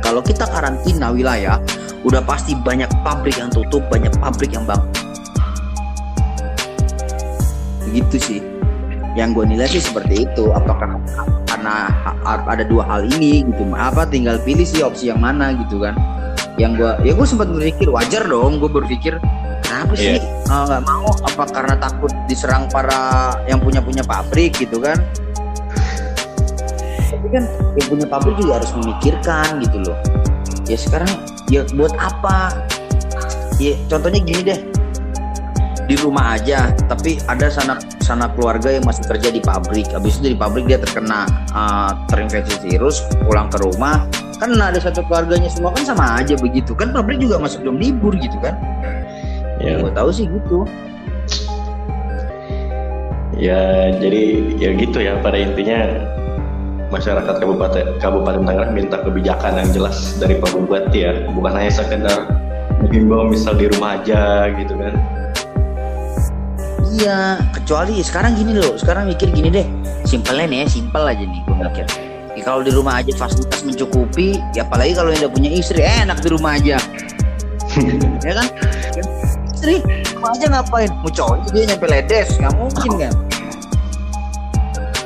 kalau 0.00 0.24
kita 0.24 0.48
karantina 0.48 1.12
wilayah 1.12 1.60
udah 2.08 2.24
pasti 2.24 2.56
banyak 2.56 2.88
pabrik 3.04 3.36
yang 3.36 3.52
tutup 3.52 3.84
banyak 3.92 4.10
pabrik 4.16 4.56
yang 4.56 4.64
bang 4.64 4.80
begitu 7.90 8.16
sih. 8.22 8.40
Yang 9.18 9.42
gue 9.42 9.44
nilai 9.58 9.66
sih 9.66 9.82
seperti 9.82 10.30
itu. 10.30 10.54
Apakah 10.54 10.94
karena 11.50 11.90
ada 12.24 12.62
dua 12.62 12.86
hal 12.86 13.10
ini 13.18 13.42
gitu. 13.42 13.66
Apa 13.74 14.06
tinggal 14.06 14.38
pilih 14.46 14.62
sih 14.62 14.86
opsi 14.86 15.10
yang 15.10 15.18
mana 15.18 15.50
gitu 15.66 15.82
kan. 15.82 15.98
Yang 16.54 16.72
gue 16.78 16.92
ya 17.10 17.12
gue 17.18 17.26
sempat 17.26 17.50
berpikir 17.50 17.90
wajar 17.90 18.22
dong 18.30 18.62
gue 18.62 18.70
berpikir 18.70 19.18
kenapa 19.66 19.92
sih 19.96 20.20
yeah. 20.22 20.62
nggak 20.66 20.82
uh, 20.82 20.86
mau? 20.86 21.10
Apa 21.26 21.44
karena 21.50 21.74
takut 21.82 22.12
diserang 22.30 22.70
para 22.70 23.34
yang 23.50 23.58
punya 23.58 23.82
punya 23.82 24.06
pabrik 24.06 24.54
gitu 24.54 24.78
kan? 24.78 24.94
Tapi 27.10 27.26
kan 27.34 27.44
yang 27.74 27.86
punya 27.90 28.06
pabrik 28.06 28.38
juga 28.38 28.62
harus 28.62 28.70
memikirkan 28.78 29.58
gitu 29.66 29.78
loh. 29.90 29.98
Ya 30.70 30.78
sekarang 30.78 31.10
ya 31.50 31.66
buat 31.74 31.90
apa? 31.98 32.54
Ya 33.58 33.74
contohnya 33.90 34.22
gini 34.22 34.40
deh 34.46 34.69
di 35.90 35.98
rumah 35.98 36.38
aja. 36.38 36.70
Tapi 36.86 37.18
ada 37.26 37.50
sanak 37.50 37.82
sanak 37.98 38.38
keluarga 38.38 38.70
yang 38.70 38.86
masih 38.86 39.02
kerja 39.10 39.34
di 39.34 39.42
pabrik. 39.42 39.90
Habis 39.90 40.22
itu 40.22 40.32
di 40.32 40.38
pabrik 40.38 40.70
dia 40.70 40.78
terkena 40.78 41.26
uh, 41.50 41.98
terinfeksi 42.06 42.62
virus 42.62 43.02
pulang 43.26 43.50
ke 43.50 43.58
rumah. 43.58 44.06
Kan 44.38 44.54
ada 44.54 44.78
satu 44.78 45.02
keluarganya 45.10 45.50
semua 45.50 45.74
kan 45.74 45.82
sama 45.82 46.22
aja 46.22 46.38
begitu. 46.38 46.78
Kan 46.78 46.94
pabrik 46.94 47.18
juga 47.18 47.42
masuk 47.42 47.66
dalam 47.66 47.82
libur 47.82 48.14
gitu 48.14 48.38
kan? 48.38 48.54
Ya. 49.58 49.82
Gue 49.82 49.90
tahu 49.90 50.14
sih 50.14 50.30
gitu. 50.30 50.62
Ya 53.34 53.90
jadi 53.98 54.22
ya 54.62 54.70
gitu 54.78 54.98
ya 55.00 55.18
pada 55.18 55.36
intinya 55.36 56.06
masyarakat 56.92 57.34
kabupaten 57.40 57.84
kabupaten 58.02 58.42
Tangerang 58.44 58.72
minta 58.76 59.00
kebijakan 59.00 59.64
yang 59.64 59.70
jelas 59.72 60.16
dari 60.22 60.38
Pak 60.38 60.54
Bupati 60.54 60.98
ya. 61.02 61.12
Bukan 61.32 61.52
hanya 61.56 61.72
sekedar 61.72 62.28
menghimbau 62.80 63.28
misal 63.28 63.56
di 63.56 63.68
rumah 63.68 64.00
aja 64.00 64.48
gitu 64.56 64.72
kan 64.76 64.96
Iya, 66.90 67.38
kecuali 67.54 68.02
sekarang 68.02 68.34
gini 68.34 68.58
loh, 68.58 68.74
sekarang 68.74 69.06
mikir 69.06 69.30
gini 69.30 69.46
deh, 69.46 69.66
simpelnya 70.02 70.50
nih 70.50 70.58
ya, 70.62 70.66
simpel 70.66 71.06
aja 71.06 71.22
nih 71.22 71.38
gue 71.46 71.54
mikir. 71.62 71.86
Ya, 72.34 72.42
kalau 72.42 72.66
di 72.66 72.74
rumah 72.74 72.98
aja 72.98 73.14
fasilitas 73.14 73.62
mencukupi, 73.62 74.42
ya 74.58 74.66
apalagi 74.66 74.98
kalau 74.98 75.14
yang 75.14 75.22
udah 75.22 75.32
punya 75.38 75.50
istri, 75.54 75.86
eh, 75.86 76.02
enak 76.02 76.18
di 76.18 76.28
rumah 76.34 76.58
aja. 76.58 76.82
ya 78.26 78.32
kan? 78.34 78.48
Istri, 79.54 79.86
rumah 80.18 80.30
aja 80.34 80.46
ngapain? 80.50 80.90
Mau 80.98 81.10
cowok 81.14 81.54
dia 81.54 81.62
nyampe 81.70 81.86
ledes, 81.86 82.28
nggak 82.42 82.54
mungkin 82.58 82.90
kan? 82.98 83.14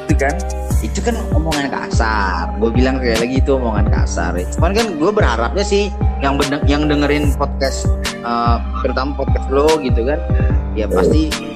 Itu 0.09 0.15
kan? 0.17 0.35
Itu 0.81 0.99
kan 1.05 1.15
omongan 1.37 1.69
kasar. 1.69 2.49
Gue 2.65 2.73
bilang 2.73 2.97
kayak 2.97 3.29
lagi 3.29 3.45
itu 3.45 3.61
omongan 3.61 3.93
kasar. 3.93 4.33
Cuman 4.57 4.73
kan 4.73 4.87
gue 4.97 5.11
berharapnya 5.13 5.65
sih 5.65 5.93
yang 6.25 6.41
bener, 6.41 6.65
yang 6.65 6.89
dengerin 6.89 7.37
podcast, 7.37 7.85
uh, 8.25 8.57
terutama 8.81 9.13
podcast 9.21 9.45
lo 9.53 9.69
gitu 9.85 10.09
kan, 10.09 10.17
ya 10.73 10.89
pasti 10.89 11.54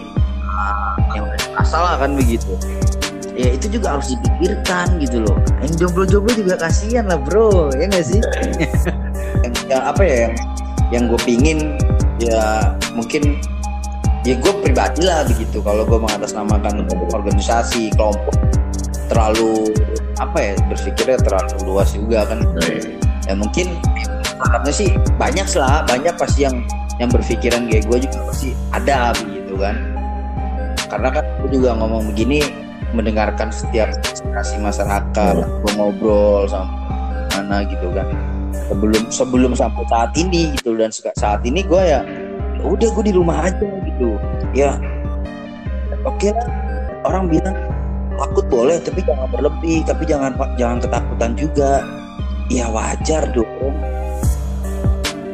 asal 1.58 1.82
kan 1.84 2.14
begitu. 2.14 2.54
Ya 3.38 3.54
itu 3.54 3.70
juga 3.70 3.98
harus 3.98 4.10
dipikirkan 4.18 4.98
gitu 4.98 5.22
loh. 5.22 5.38
Yang 5.62 5.86
jomblo-jomblo 5.86 6.32
juga 6.34 6.54
kasihan 6.58 7.06
lah 7.06 7.18
bro. 7.22 7.70
Ya 7.78 7.86
nggak 7.86 8.06
sih? 8.06 8.20
Yang, 9.44 9.54
yang 9.70 9.82
apa 9.86 10.02
ya 10.02 10.16
yang 10.26 10.34
yang 10.90 11.02
gue 11.12 11.20
pingin 11.22 11.78
ya 12.18 12.74
mungkin 12.96 13.38
ya 14.26 14.34
gue 14.34 14.52
pribadi 14.66 15.06
lah 15.06 15.22
begitu. 15.30 15.62
Kalau 15.62 15.86
gue 15.86 15.98
mengatasnamakan 16.00 16.90
organisasi 17.14 17.94
kelompok 17.94 18.34
terlalu 19.06 19.70
apa 20.18 20.38
ya 20.42 20.52
berpikirnya 20.66 21.22
terlalu 21.22 21.54
luas 21.70 21.94
juga 21.94 22.26
kan. 22.26 22.42
Ya 23.30 23.38
mungkin 23.38 23.78
harapnya 24.42 24.74
sih 24.74 24.90
banyak 25.14 25.46
lah. 25.54 25.86
Banyak 25.86 26.18
pasti 26.18 26.42
yang 26.48 26.66
yang 26.98 27.14
berpikiran 27.14 27.70
kayak 27.70 27.86
gue 27.86 27.98
juga 28.10 28.18
pasti 28.26 28.58
ada 28.74 29.14
begitu 29.14 29.54
kan 29.54 29.87
karena 30.88 31.08
kan 31.12 31.24
aku 31.38 31.46
juga 31.52 31.76
ngomong 31.76 32.10
begini 32.12 32.42
mendengarkan 32.96 33.52
setiap 33.52 33.92
aspirasi 34.00 34.56
masyarakat 34.60 35.34
Hmm. 35.36 35.76
ngobrol 35.76 36.48
sama 36.48 36.72
mana 37.36 37.64
gitu 37.68 37.92
kan. 37.92 38.08
Sebelum 38.68 39.02
sebelum 39.12 39.52
sampai 39.52 39.84
saat 39.92 40.12
ini 40.16 40.56
gitu. 40.56 40.76
Dan 40.76 40.88
saat 40.92 41.44
ini 41.44 41.60
gue 41.64 41.78
ya 41.80 42.00
ya 42.58 42.64
udah 42.64 42.88
gue 42.90 43.04
di 43.04 43.14
rumah 43.14 43.48
aja 43.48 43.68
gitu. 43.84 44.16
Ya 44.56 44.80
oke 46.04 46.32
lah. 46.32 46.48
Orang 47.06 47.30
bilang 47.30 47.54
takut 48.18 48.44
boleh 48.50 48.82
tapi 48.82 49.04
jangan 49.06 49.28
berlebih 49.30 49.86
tapi 49.86 50.02
jangan 50.08 50.32
jangan 50.56 50.78
ketakutan 50.80 51.32
juga. 51.36 51.72
Ya 52.48 52.64
wajar 52.72 53.28
dong. 53.36 53.74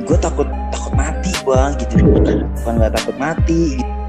Gue 0.05 0.19
takut 0.19 0.51
takut 0.75 0.93
mati 0.99 1.31
bang 1.47 1.73
gitu. 1.79 1.97
Bukan 2.61 2.73
nggak 2.83 2.93
takut 2.99 3.17
mati 3.17 3.79
gitu. 3.79 4.04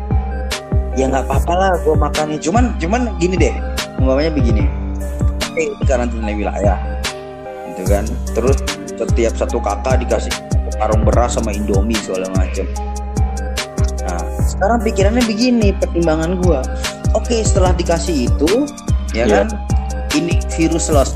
Ya 0.96 1.12
nggak 1.12 1.28
apa-apa 1.28 1.54
lah 1.54 1.72
gue 1.84 1.96
makannya. 1.96 2.40
Cuman 2.40 2.76
cuman 2.80 3.16
gini 3.20 3.36
deh 3.36 3.56
umpamanya 4.00 4.32
begini. 4.32 4.64
Ini 5.56 5.72
karantina 5.88 6.32
wilayah 6.36 6.80
gitu 7.72 7.84
kan. 7.88 8.04
Terus 8.36 8.58
setiap 8.96 9.34
satu 9.36 9.60
kakak 9.60 10.04
dikasih 10.08 10.32
karung 10.76 11.08
beras 11.08 11.40
sama 11.40 11.56
indomie 11.56 11.96
segala 12.04 12.28
macem. 12.36 12.68
Nah 14.04 14.20
sekarang 14.44 14.80
pikirannya 14.84 15.24
begini 15.24 15.72
pertimbangan 15.76 16.40
gue 16.44 16.60
oke 17.16 17.36
setelah 17.48 17.72
dikasih 17.72 18.28
itu 18.28 18.68
ya 19.16 19.24
Iya. 19.24 19.48
kan 19.48 19.48
ini 20.20 20.44
virus 20.52 20.92
selesai 20.92 21.16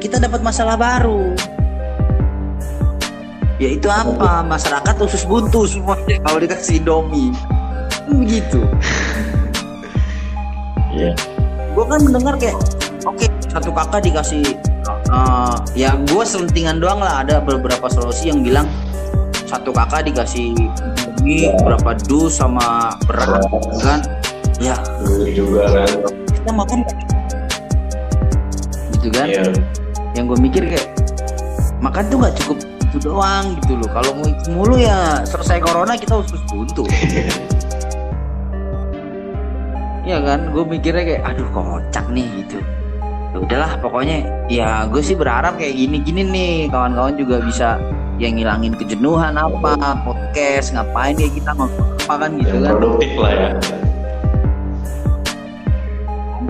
kita 0.00 0.20
dapat 0.20 0.44
masalah 0.44 0.76
baru. 0.76 1.32
Yaitu 3.56 3.88
apa? 3.88 4.44
Masyarakat 4.44 4.94
usus 5.00 5.24
buntu 5.24 5.64
semuanya 5.64 6.20
kalau 6.20 6.38
dikasih 6.38 6.84
indomie 6.84 7.32
begitu 8.10 8.62
Iya. 10.96 11.12
gue 11.76 11.84
kan 11.84 12.00
mendengar 12.00 12.34
kayak 12.40 12.56
oke 13.04 13.26
satu 13.52 13.68
kakak 13.68 14.00
dikasih 14.08 14.56
uh, 15.12 15.56
ya 15.76 15.92
gue 16.08 16.24
selentingan 16.24 16.80
doang 16.80 17.00
lah. 17.02 17.20
Ada 17.20 17.42
beberapa 17.42 17.86
solusi 17.90 18.30
yang 18.32 18.40
bilang 18.40 18.64
satu 19.46 19.70
kakak 19.70 20.08
dikasih 20.10 20.56
mie 21.22 21.52
berapa 21.62 21.96
dus 22.08 22.38
sama 22.38 22.96
beras 23.04 23.44
kan? 23.82 24.00
Ya. 24.56 24.76
Dulu 25.04 25.26
juga 25.36 25.62
kan. 25.68 25.90
kita 26.32 26.50
makan. 26.52 26.78
Gitu 28.96 29.08
kan? 29.12 29.26
Iya. 29.28 29.44
yang 30.16 30.32
gue 30.32 30.38
mikir 30.40 30.64
kayak 30.64 30.88
makan 31.84 32.08
tuh 32.08 32.16
nggak 32.24 32.34
cukup 32.40 32.58
itu 32.88 32.98
doang 33.04 33.52
gitu 33.60 33.76
loh. 33.76 33.90
Kalau 33.92 34.10
mau 34.16 34.24
itu 34.24 34.48
mulu 34.48 34.76
ya 34.80 35.20
selesai 35.28 35.60
corona 35.60 35.92
kita 35.92 36.24
usus 36.24 36.40
buntu 36.48 36.88
Iya 40.06 40.22
kan, 40.22 40.54
gue 40.54 40.62
mikirnya 40.62 41.02
kayak, 41.02 41.22
aduh 41.26 41.48
kocak 41.50 42.06
nih 42.14 42.30
gitu. 42.38 42.62
Ya 43.34 43.36
udahlah, 43.42 43.72
pokoknya 43.82 44.22
ya 44.46 44.86
gue 44.86 45.02
sih 45.02 45.18
berharap 45.18 45.58
kayak 45.58 45.74
gini-gini 45.74 46.22
nih, 46.22 46.54
kawan-kawan 46.70 47.18
juga 47.18 47.42
bisa 47.42 47.74
yang 48.22 48.38
ngilangin 48.38 48.78
kejenuhan 48.78 49.34
apa, 49.34 49.98
podcast, 50.06 50.70
ngapain 50.78 51.18
ya 51.18 51.26
kita 51.26 51.50
ngomong 51.58 51.90
apa 52.06 52.14
kan 52.22 52.30
gitu 52.38 52.56
kan. 52.62 52.72
produktif 52.78 53.12
lah 53.18 53.32
ya. 53.34 53.50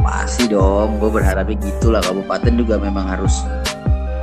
Pasti 0.05 0.45
dong, 0.53 1.01
gue 1.01 1.11
berharapnya 1.17 1.57
gitu 1.57 1.87
lah 1.89 2.05
kabupaten 2.05 2.53
juga 2.61 2.77
memang 2.77 3.09
harus 3.09 3.41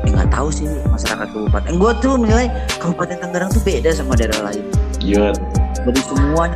ya 0.06 0.14
nggak 0.14 0.30
tahu 0.30 0.54
sih 0.54 0.70
masyarakat 0.94 1.28
kabupaten. 1.34 1.74
Gue 1.82 1.92
tuh 2.06 2.22
menilai 2.22 2.54
kabupaten 2.78 3.18
Tangerang 3.18 3.50
tuh 3.50 3.66
beda 3.66 3.90
sama 3.98 4.14
daerah 4.14 4.54
lain. 4.54 4.62
Iya. 5.02 5.34
Dari 5.82 6.02
semuanya 6.06 6.56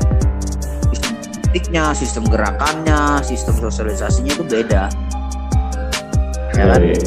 politiknya, 1.57 1.89
sistem 1.97 2.21
gerakannya, 2.29 3.17
sistem 3.25 3.57
sosialisasinya 3.57 4.29
itu 4.29 4.45
beda. 4.45 4.93
Ya 6.53 6.63
kan? 6.69 6.81
Iya. 6.85 7.01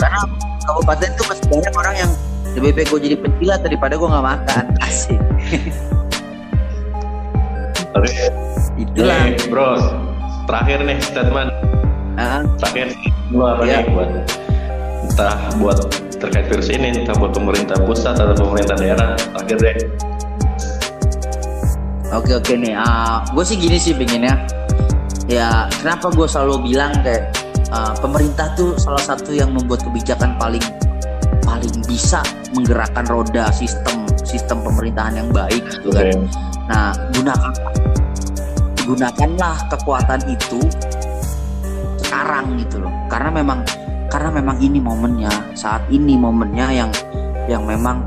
Karena 0.00 0.20
kabupaten 0.64 1.08
tuh 1.12 1.28
masih 1.28 1.44
banyak 1.52 1.74
orang 1.76 1.94
yang 2.00 2.10
lebih 2.56 2.72
baik 2.72 2.88
gue 2.88 3.00
jadi 3.04 3.16
penjilat 3.20 3.60
daripada 3.60 4.00
gue 4.00 4.08
nggak 4.08 4.24
makan. 4.24 4.64
Asik. 4.88 5.20
Oke. 7.92 8.32
Itulah. 8.80 9.28
Nih, 9.28 9.44
bro. 9.52 9.76
Terakhir 10.48 10.78
nih 10.80 10.96
statement. 11.04 11.52
Ah, 12.16 12.40
Terakhir 12.64 12.96
lu 13.28 13.44
apa 13.44 13.60
Iya. 13.68 13.84
nih 13.84 13.92
buat 13.92 14.10
entah 15.04 15.36
buat 15.60 15.78
terkait 16.16 16.48
virus 16.48 16.72
ini, 16.72 16.96
entah 16.96 17.12
buat 17.20 17.36
pemerintah 17.36 17.76
pusat 17.84 18.16
atau 18.16 18.32
pemerintah 18.40 18.80
daerah. 18.80 19.20
Terakhir 19.36 19.56
deh. 19.60 19.76
Oke 22.10 22.34
oke 22.34 22.58
nih, 22.58 22.74
gue 23.30 23.44
sih 23.46 23.54
gini 23.54 23.78
sih 23.78 23.94
pinginnya. 23.94 24.34
Ya 25.30 25.70
kenapa 25.78 26.10
gue 26.10 26.26
selalu 26.26 26.74
bilang 26.74 26.90
kayak 27.06 27.30
ah, 27.70 27.94
pemerintah 28.02 28.50
tuh 28.58 28.74
salah 28.74 28.98
satu 28.98 29.30
yang 29.30 29.54
membuat 29.54 29.86
kebijakan 29.86 30.34
paling 30.34 30.62
paling 31.46 31.70
bisa 31.86 32.18
menggerakkan 32.50 33.06
roda 33.06 33.54
sistem 33.54 34.10
sistem 34.26 34.58
pemerintahan 34.66 35.22
yang 35.22 35.30
baik 35.30 35.62
gitu 35.70 35.94
kan. 35.94 36.10
Oke. 36.10 36.18
Nah 36.66 36.90
gunakan 37.14 37.52
gunakanlah 38.90 39.56
kekuatan 39.70 40.20
itu 40.26 40.58
sekarang 42.02 42.58
gitu 42.58 42.82
loh. 42.82 42.90
Karena 43.06 43.30
memang 43.30 43.62
karena 44.10 44.34
memang 44.34 44.58
ini 44.58 44.82
momennya 44.82 45.54
saat 45.54 45.86
ini 45.94 46.18
momennya 46.18 46.66
yang 46.74 46.90
yang 47.46 47.62
memang 47.62 48.02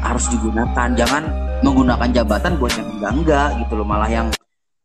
harus 0.00 0.32
digunakan. 0.32 0.96
Jangan 0.96 1.45
menggunakan 1.64 2.08
jabatan 2.12 2.60
buat 2.60 2.72
yang 2.76 2.88
enggak 2.98 3.12
enggak 3.12 3.48
gitu 3.64 3.72
loh 3.80 3.86
malah 3.88 4.10
yang 4.10 4.26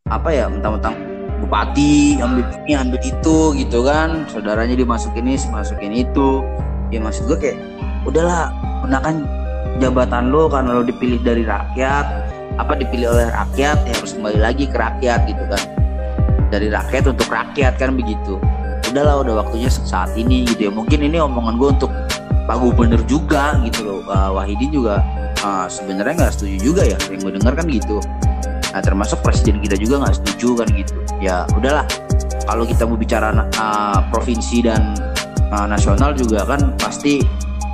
apa 0.08 0.28
ya 0.28 0.44
mentang-mentang 0.48 0.96
bupati 1.42 2.22
ambil 2.22 2.44
ini 2.64 2.72
ambil 2.78 3.00
itu 3.02 3.36
gitu 3.58 3.78
kan. 3.82 4.24
Saudaranya 4.30 4.78
dimasukin 4.78 5.26
ini 5.26 5.36
dimasukin 5.36 5.92
itu. 5.92 6.46
Ya 6.94 7.00
maksud 7.02 7.26
gue 7.28 7.38
kayak 7.40 7.58
udahlah 8.06 8.52
gunakan 8.86 9.14
jabatan 9.80 10.30
lo 10.30 10.46
karena 10.46 10.70
lo 10.80 10.82
dipilih 10.86 11.20
dari 11.20 11.42
rakyat. 11.42 12.06
Apa 12.60 12.76
dipilih 12.76 13.08
oleh 13.10 13.26
rakyat 13.32 13.78
ya 13.88 13.92
harus 13.96 14.12
kembali 14.12 14.38
lagi 14.38 14.64
ke 14.68 14.76
rakyat 14.76 15.20
gitu 15.26 15.44
kan. 15.48 15.62
Dari 16.52 16.68
rakyat 16.68 17.04
untuk 17.10 17.28
rakyat 17.32 17.80
kan 17.80 17.96
begitu. 17.96 18.36
Udahlah 18.92 19.24
udah 19.24 19.34
waktunya 19.44 19.72
saat 19.72 20.12
ini 20.20 20.44
gitu 20.44 20.68
ya. 20.68 20.72
Mungkin 20.72 21.00
ini 21.00 21.16
omongan 21.16 21.56
gue 21.56 21.68
untuk 21.80 21.90
Pak 22.42 22.58
Gubernur 22.58 23.00
juga 23.06 23.54
gitu 23.62 23.86
loh 23.86 23.98
uh, 24.10 24.34
Wahidin 24.34 24.74
juga 24.74 24.98
uh, 25.42 25.66
sebenarnya 25.68 26.26
nggak 26.26 26.32
setuju 26.34 26.56
juga 26.62 26.82
ya. 26.86 26.98
Yang 27.10 27.20
gue 27.22 27.32
dengar 27.38 27.52
kan 27.58 27.66
gitu. 27.68 27.98
Nah 28.72 28.80
termasuk 28.80 29.20
presiden 29.20 29.60
kita 29.60 29.76
juga 29.76 30.06
nggak 30.06 30.14
setuju 30.22 30.64
kan 30.64 30.68
gitu. 30.72 30.94
Ya 31.20 31.44
udahlah. 31.54 31.86
Kalau 32.42 32.64
kita 32.66 32.88
mau 32.88 32.98
bicara 32.98 33.30
uh, 33.34 34.00
provinsi 34.10 34.66
dan 34.66 34.96
uh, 35.54 35.66
nasional 35.68 36.16
juga 36.16 36.42
kan 36.48 36.74
pasti 36.80 37.22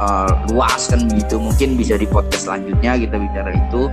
uh, 0.03 0.29
luas 0.53 0.91
kan 0.91 1.07
gitu. 1.09 1.39
Mungkin 1.39 1.79
bisa 1.79 1.97
di 1.97 2.05
podcast 2.05 2.51
selanjutnya 2.51 2.99
kita 2.99 3.17
bicara 3.17 3.51
itu 3.55 3.89